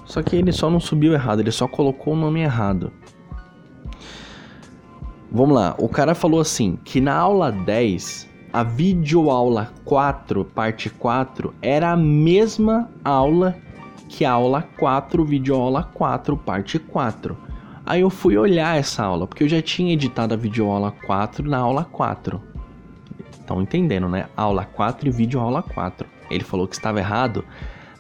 [0.05, 2.93] Só que ele só não subiu errado, ele só colocou o nome errado.
[5.31, 11.55] Vamos lá, o cara falou assim, que na aula 10, a videoaula 4, parte 4,
[11.61, 13.55] era a mesma aula
[14.09, 17.37] que a aula 4, videoaula 4, parte 4.
[17.85, 21.59] Aí eu fui olhar essa aula, porque eu já tinha editado a videoaula 4 na
[21.59, 22.41] aula 4.
[23.33, 24.27] Estão entendendo, né?
[24.37, 26.07] Aula 4 e videoaula 4.
[26.31, 27.45] Ele falou que estava errado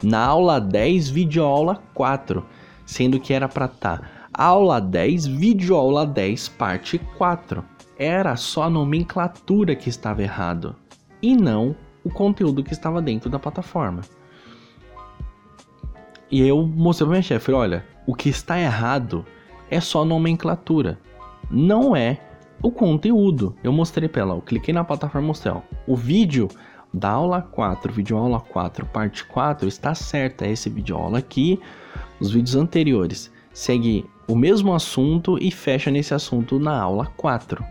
[0.02, 2.44] na aula 10, videoaula 4,
[2.86, 7.64] sendo que era para estar tá aula 10, videoaula 10, parte 4.
[7.98, 10.76] Era só a nomenclatura que estava errado
[11.20, 11.74] e não
[12.04, 14.02] o conteúdo que estava dentro da plataforma.
[16.30, 19.24] E eu mostrei para minha chefe, olha, o que está errado
[19.70, 20.98] é só nomenclatura,
[21.50, 22.20] não é
[22.62, 23.54] o conteúdo.
[23.62, 26.48] Eu mostrei para ela, eu cliquei na plataforma mostrei, ó, o vídeo
[26.92, 31.60] da aula 4, vídeo aula 4, parte 4, está certo, é esse vídeo aula aqui.
[32.20, 37.64] Os vídeos anteriores segue o mesmo assunto e fecha nesse assunto na aula 4.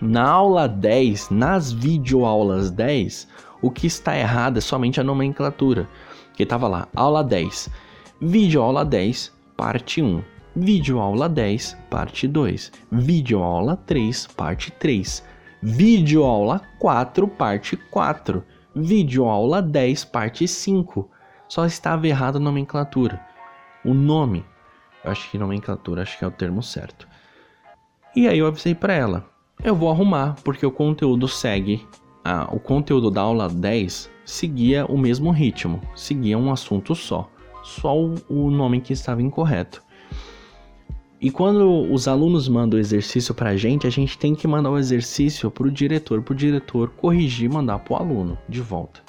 [0.00, 3.28] Na aula 10, nas videoaulas 10,
[3.60, 5.88] o que está errado é somente a nomenclatura.
[6.34, 7.68] Que estava lá, aula 10,
[8.20, 10.22] vídeo aula 10, parte 1.
[10.54, 12.72] Vídeo aula 10, parte 2.
[12.92, 15.24] Vídeo aula 3, parte 3.
[15.60, 18.44] Vídeo aula 4, parte 4.
[18.76, 21.10] Vídeo aula 10, parte 5.
[21.48, 23.20] Só estava errada a nomenclatura.
[23.84, 24.44] O nome,
[25.04, 27.08] eu acho que nomenclatura, acho que é o termo certo.
[28.14, 29.26] E aí eu avisei para ela,
[29.64, 31.84] eu vou arrumar porque o conteúdo segue,
[32.24, 37.28] ah, o conteúdo da aula 10 seguia o mesmo ritmo, seguia um assunto só,
[37.64, 39.82] só o, o nome que estava incorreto.
[41.20, 44.70] E quando os alunos mandam o exercício para a gente, a gente tem que mandar
[44.70, 49.00] o exercício para o diretor, para o diretor corrigir mandar para o aluno de volta.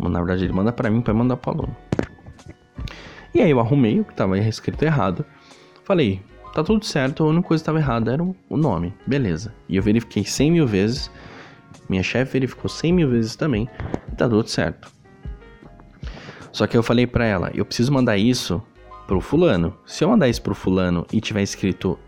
[0.00, 1.76] Na verdade, ele manda para mim para mandar para o aluno.
[3.32, 5.24] E aí eu arrumei o que estava escrito errado.
[5.84, 6.20] Falei,
[6.52, 9.54] tá tudo certo, a única coisa que estava errada era o nome, beleza.
[9.68, 11.08] E eu verifiquei 100 mil vezes,
[11.88, 13.68] minha chefe verificou 100 mil vezes também,
[14.12, 14.90] e tá tudo certo.
[16.50, 18.60] Só que eu falei para ela, eu preciso mandar isso
[19.08, 19.74] pro fulano.
[19.86, 21.98] Se eu mandar isso pro fulano e tiver escrito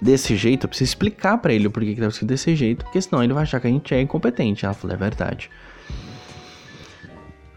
[0.00, 3.22] desse jeito, eu preciso explicar para ele porquê que tá escrito desse jeito, porque senão
[3.22, 4.64] ele vai achar que a gente é incompetente.
[4.64, 5.50] Ela falou, é verdade.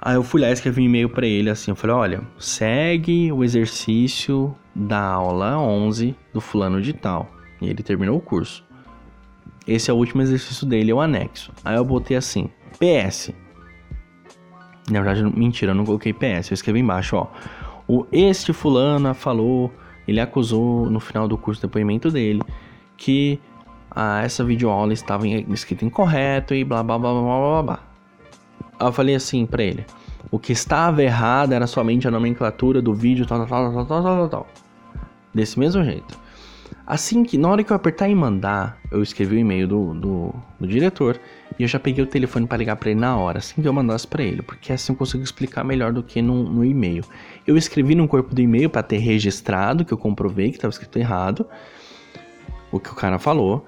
[0.01, 3.31] Aí eu fui lá e escrevi um e-mail para ele assim, eu falei, olha, segue
[3.31, 7.31] o exercício da aula 11 do fulano de tal.
[7.61, 8.65] E ele terminou o curso.
[9.65, 11.53] Esse é o último exercício dele, é o anexo.
[11.63, 13.31] Aí eu botei assim, PS.
[14.89, 17.27] Na verdade, mentira, eu não coloquei PS, eu escrevi embaixo, ó.
[17.93, 19.69] O este fulano falou,
[20.07, 22.41] ele acusou no final do curso de depoimento dele
[22.95, 23.37] que
[23.93, 27.79] ah, essa videoaula estava escrita incorreto e blá blá blá blá blá blá.
[28.79, 29.85] Eu falei assim para ele:
[30.31, 34.29] O que estava errado era somente a nomenclatura do vídeo, tal, tal, tal, tal, tal,
[34.29, 34.47] tal.
[35.33, 36.17] Desse mesmo jeito.
[36.87, 40.35] Assim que, na hora que eu apertar em mandar, eu escrevi o e-mail do, do,
[40.57, 41.19] do, diretor
[41.59, 43.73] e eu já peguei o telefone para ligar para ele na hora, assim que eu
[43.73, 47.03] mandasse para ele, porque assim eu consigo explicar melhor do que no, no e-mail.
[47.45, 50.97] Eu escrevi no corpo do e-mail para ter registrado, que eu comprovei que estava escrito
[50.97, 51.45] errado,
[52.71, 53.65] o que o cara falou,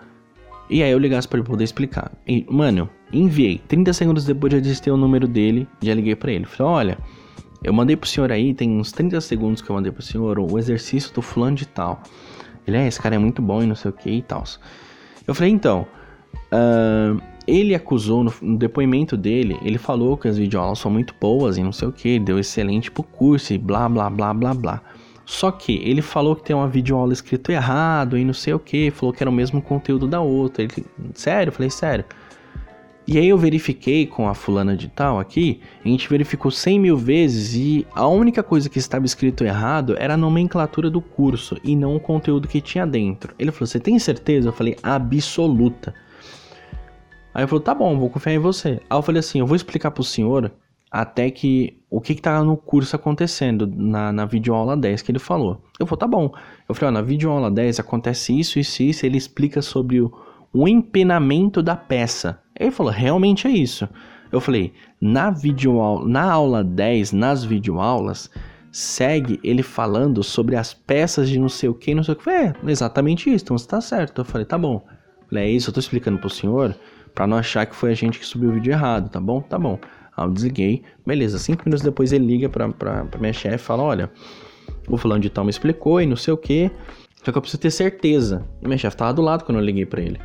[0.69, 2.11] e aí eu ligasse para ele poder explicar.
[2.27, 3.59] E, mano, enviei.
[3.67, 6.45] 30 segundos depois já disse o número dele, já liguei para ele.
[6.45, 6.97] Falei, olha,
[7.63, 10.57] eu mandei pro senhor aí, tem uns 30 segundos que eu mandei pro senhor o
[10.57, 12.01] exercício do fulano de tal.
[12.65, 14.43] Ele, é, esse cara é muito bom e não sei o que e tal.
[15.27, 15.85] Eu falei, então,
[16.51, 21.57] uh, ele acusou no, no, depoimento dele, ele falou que as videoaulas são muito boas
[21.57, 24.81] e não sei o que, deu excelente pro curso e blá blá blá blá blá.
[25.25, 28.91] Só que ele falou que tem uma videoaula escrito errado e não sei o que,
[28.91, 30.63] falou que era o mesmo conteúdo da outra.
[30.63, 31.49] Ele, sério?
[31.49, 32.05] Eu falei, sério.
[33.05, 36.97] E aí eu verifiquei com a fulana de tal aqui, a gente verificou 100 mil
[36.97, 41.75] vezes e a única coisa que estava escrito errado era a nomenclatura do curso e
[41.75, 43.35] não o conteúdo que tinha dentro.
[43.37, 44.47] Ele falou, você tem certeza?
[44.47, 45.93] Eu falei, absoluta.
[47.33, 48.79] Aí eu falou, tá bom, vou confiar em você.
[48.89, 50.51] Aí eu falei assim, eu vou explicar pro senhor
[50.91, 55.17] até que o que, que tá no curso acontecendo na, na videoaula 10 que ele
[55.17, 55.59] falou.
[55.79, 56.31] Eu falei, tá bom.
[56.69, 60.13] Eu falei, ó, na videoaula 10 acontece isso, isso, isso, ele explica sobre o,
[60.53, 62.39] o empenamento da peça.
[62.59, 63.89] Ele falou, realmente é isso.
[64.31, 64.71] Eu falei,
[65.01, 68.29] na videoaula, na aula 10, nas videoaulas,
[68.71, 72.29] segue ele falando sobre as peças de não sei o que, não sei o que.
[72.29, 74.21] É, exatamente isso, então você tá certo.
[74.21, 74.83] Eu falei, tá bom.
[75.21, 76.75] Eu falei, é isso, eu tô explicando pro senhor
[77.13, 79.41] para não achar que foi a gente que subiu o vídeo errado, tá bom?
[79.41, 79.79] Tá bom.
[80.15, 81.37] Aí eu desliguei, beleza.
[81.39, 84.11] Cinco minutos depois ele liga pra, pra, pra minha chefe e fala, olha,
[84.87, 86.71] o fulano de tal me explicou e não sei o que.
[87.23, 88.45] Só que eu preciso ter certeza.
[88.61, 90.19] E minha chefe tava do lado quando eu liguei para ele.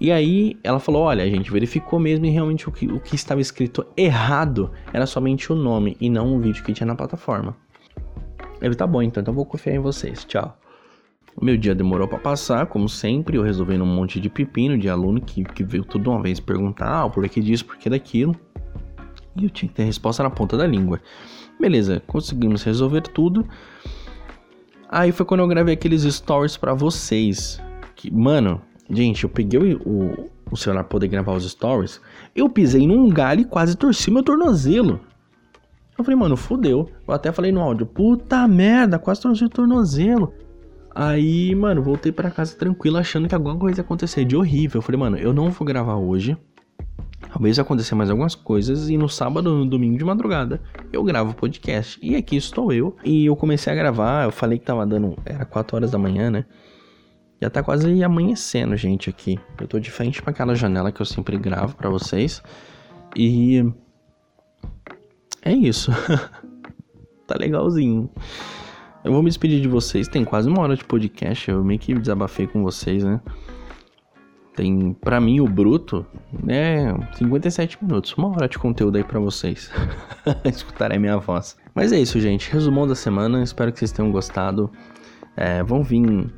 [0.00, 3.14] E aí ela falou: olha, a gente verificou mesmo e realmente o que, o que
[3.14, 7.54] estava escrito errado era somente o nome e não o vídeo que tinha na plataforma.
[8.62, 10.24] Ele tá bom, então, então vou confiar em vocês.
[10.24, 10.59] Tchau.
[11.36, 14.88] O meu dia demorou para passar, como sempre, eu resolvendo um monte de pepino de
[14.88, 18.34] aluno que, que veio tudo uma vez perguntar ah, por que disso, por que daquilo.
[19.36, 21.00] E eu tinha que ter a resposta na ponta da língua.
[21.58, 23.46] Beleza, conseguimos resolver tudo.
[24.88, 27.62] Aí foi quando eu gravei aqueles stories para vocês.
[27.94, 28.60] Que, mano,
[28.90, 32.00] Gente, eu peguei o, o celular pra poder gravar os stories.
[32.34, 35.00] Eu pisei num galho e quase torci meu tornozelo.
[35.96, 36.90] Eu falei, mano, fodeu.
[37.06, 40.34] Eu até falei no áudio, puta merda, quase torci o tornozelo.
[40.94, 44.78] Aí, mano, voltei para casa tranquilo, achando que alguma coisa ia acontecer de horrível.
[44.78, 46.36] Eu falei, mano, eu não vou gravar hoje.
[47.32, 50.60] Talvez aconteça mais algumas coisas e no sábado, no domingo de madrugada,
[50.92, 51.98] eu gravo o podcast.
[52.02, 52.96] E aqui estou eu.
[53.04, 55.16] E eu comecei a gravar, eu falei que tava dando.
[55.24, 56.44] Era 4 horas da manhã, né?
[57.40, 59.38] Já tá quase amanhecendo, gente, aqui.
[59.60, 62.42] Eu tô de frente para aquela janela que eu sempre gravo para vocês.
[63.16, 63.64] E
[65.42, 65.90] é isso.
[67.26, 68.10] tá legalzinho.
[69.02, 70.08] Eu vou me despedir de vocês.
[70.08, 71.50] Tem quase uma hora de podcast.
[71.50, 73.20] Eu meio que desabafei com vocês, né?
[74.54, 76.94] Tem, para mim, o bruto, né?
[77.14, 78.12] 57 minutos.
[78.14, 79.70] Uma hora de conteúdo aí para vocês.
[80.44, 81.56] Escutarem minha voz.
[81.74, 82.52] Mas é isso, gente.
[82.52, 83.42] Resumão da semana.
[83.42, 84.70] Espero que vocês tenham gostado.
[85.34, 86.30] É, vão vir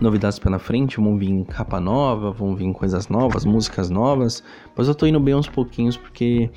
[0.00, 4.42] novidades pela frente, vão vir capa nova, vão vir coisas novas, músicas novas,
[4.76, 6.50] mas eu tô indo bem uns pouquinhos porque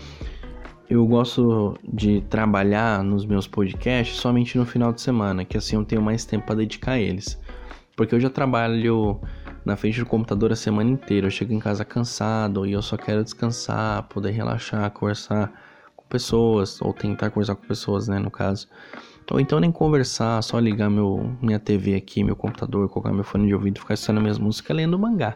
[0.90, 5.84] eu gosto de trabalhar nos meus podcasts somente no final de semana, que assim eu
[5.84, 7.38] tenho mais tempo para dedicar a eles.
[7.96, 9.20] Porque eu já trabalho
[9.66, 12.96] na frente do computador a semana inteira, eu chego em casa cansado e eu só
[12.96, 15.52] quero descansar, poder relaxar, conversar
[15.96, 18.68] com pessoas, ou tentar conversar com pessoas, né, no caso.
[19.30, 23.48] Ou então nem conversar, só ligar meu, minha TV aqui, meu computador, colocar meu fone
[23.48, 25.36] de ouvido ficar assistindo minhas músicas lendo mangá.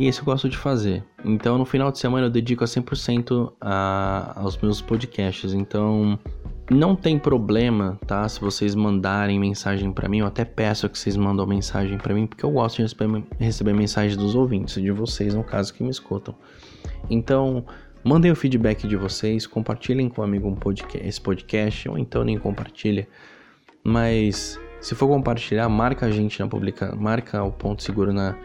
[0.00, 1.04] E isso eu gosto de fazer.
[1.22, 5.52] Então no final de semana eu dedico a 100% a, aos meus podcasts.
[5.52, 6.18] Então
[6.70, 8.26] não tem problema, tá?
[8.26, 12.26] Se vocês mandarem mensagem para mim, eu até peço que vocês mandem mensagem para mim,
[12.26, 15.90] porque eu gosto de receber, receber mensagens dos ouvintes, de vocês, no caso, que me
[15.90, 16.34] escutam.
[17.10, 17.66] Então,
[18.02, 22.24] Mandem o feedback de vocês, compartilhem com um amigo um podcast, esse podcast, ou então
[22.24, 23.06] nem compartilha.
[23.84, 28.38] Mas se for compartilhar, marca a gente na publicação, marca o ponto seguro na,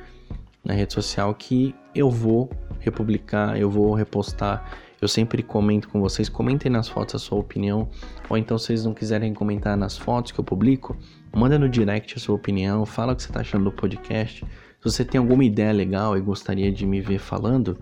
[0.65, 2.49] na rede social que eu vou
[2.79, 4.69] republicar, eu vou repostar.
[4.99, 7.87] Eu sempre comento com vocês, comentem nas fotos a sua opinião,
[8.27, 10.97] ou então se vocês não quiserem comentar nas fotos que eu publico,
[11.33, 14.43] manda no direct a sua opinião, fala o que você está achando do podcast.
[14.43, 17.77] Se você tem alguma ideia legal e gostaria de me ver falando,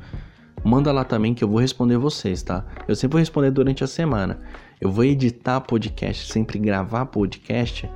[0.63, 2.65] manda lá também que eu vou responder vocês, tá?
[2.87, 4.41] Eu sempre vou responder durante a semana.
[4.81, 7.89] Eu vou editar podcast, sempre gravar podcast,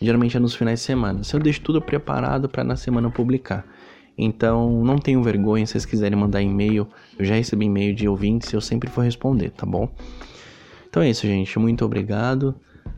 [0.00, 1.24] geralmente é nos finais de semana.
[1.24, 3.64] Se eu deixo tudo preparado para na semana publicar.
[4.18, 8.52] Então, não tenham vergonha, se vocês quiserem mandar e-mail, eu já recebi e-mail de ouvintes
[8.52, 9.88] e eu sempre vou responder, tá bom?
[10.90, 11.56] Então é isso, gente.
[11.58, 12.52] Muito obrigado.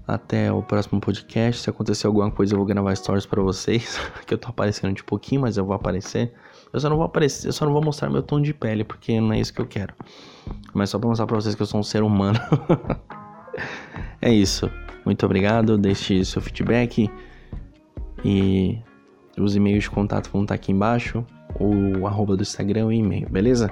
[0.06, 1.60] Até o próximo podcast.
[1.60, 4.00] Se acontecer alguma coisa, eu vou gravar stories para vocês.
[4.26, 6.32] que eu tô aparecendo de pouquinho, mas eu vou aparecer.
[6.72, 9.20] Eu só não vou aparecer, eu só não vou mostrar meu tom de pele, porque
[9.20, 9.92] não é isso que eu quero.
[10.72, 12.38] Mas só pra mostrar pra vocês que eu sou um ser humano.
[14.22, 14.70] é isso.
[15.04, 15.76] Muito obrigado.
[15.76, 17.10] Deixe seu feedback.
[18.24, 18.78] E
[19.42, 21.24] os e-mails de contato vão estar aqui embaixo.
[21.58, 23.70] O arroba do Instagram e e-mail, beleza?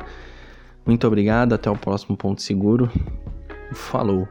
[0.84, 1.52] Muito obrigado.
[1.52, 2.90] Até o próximo ponto seguro.
[3.72, 4.26] Falou!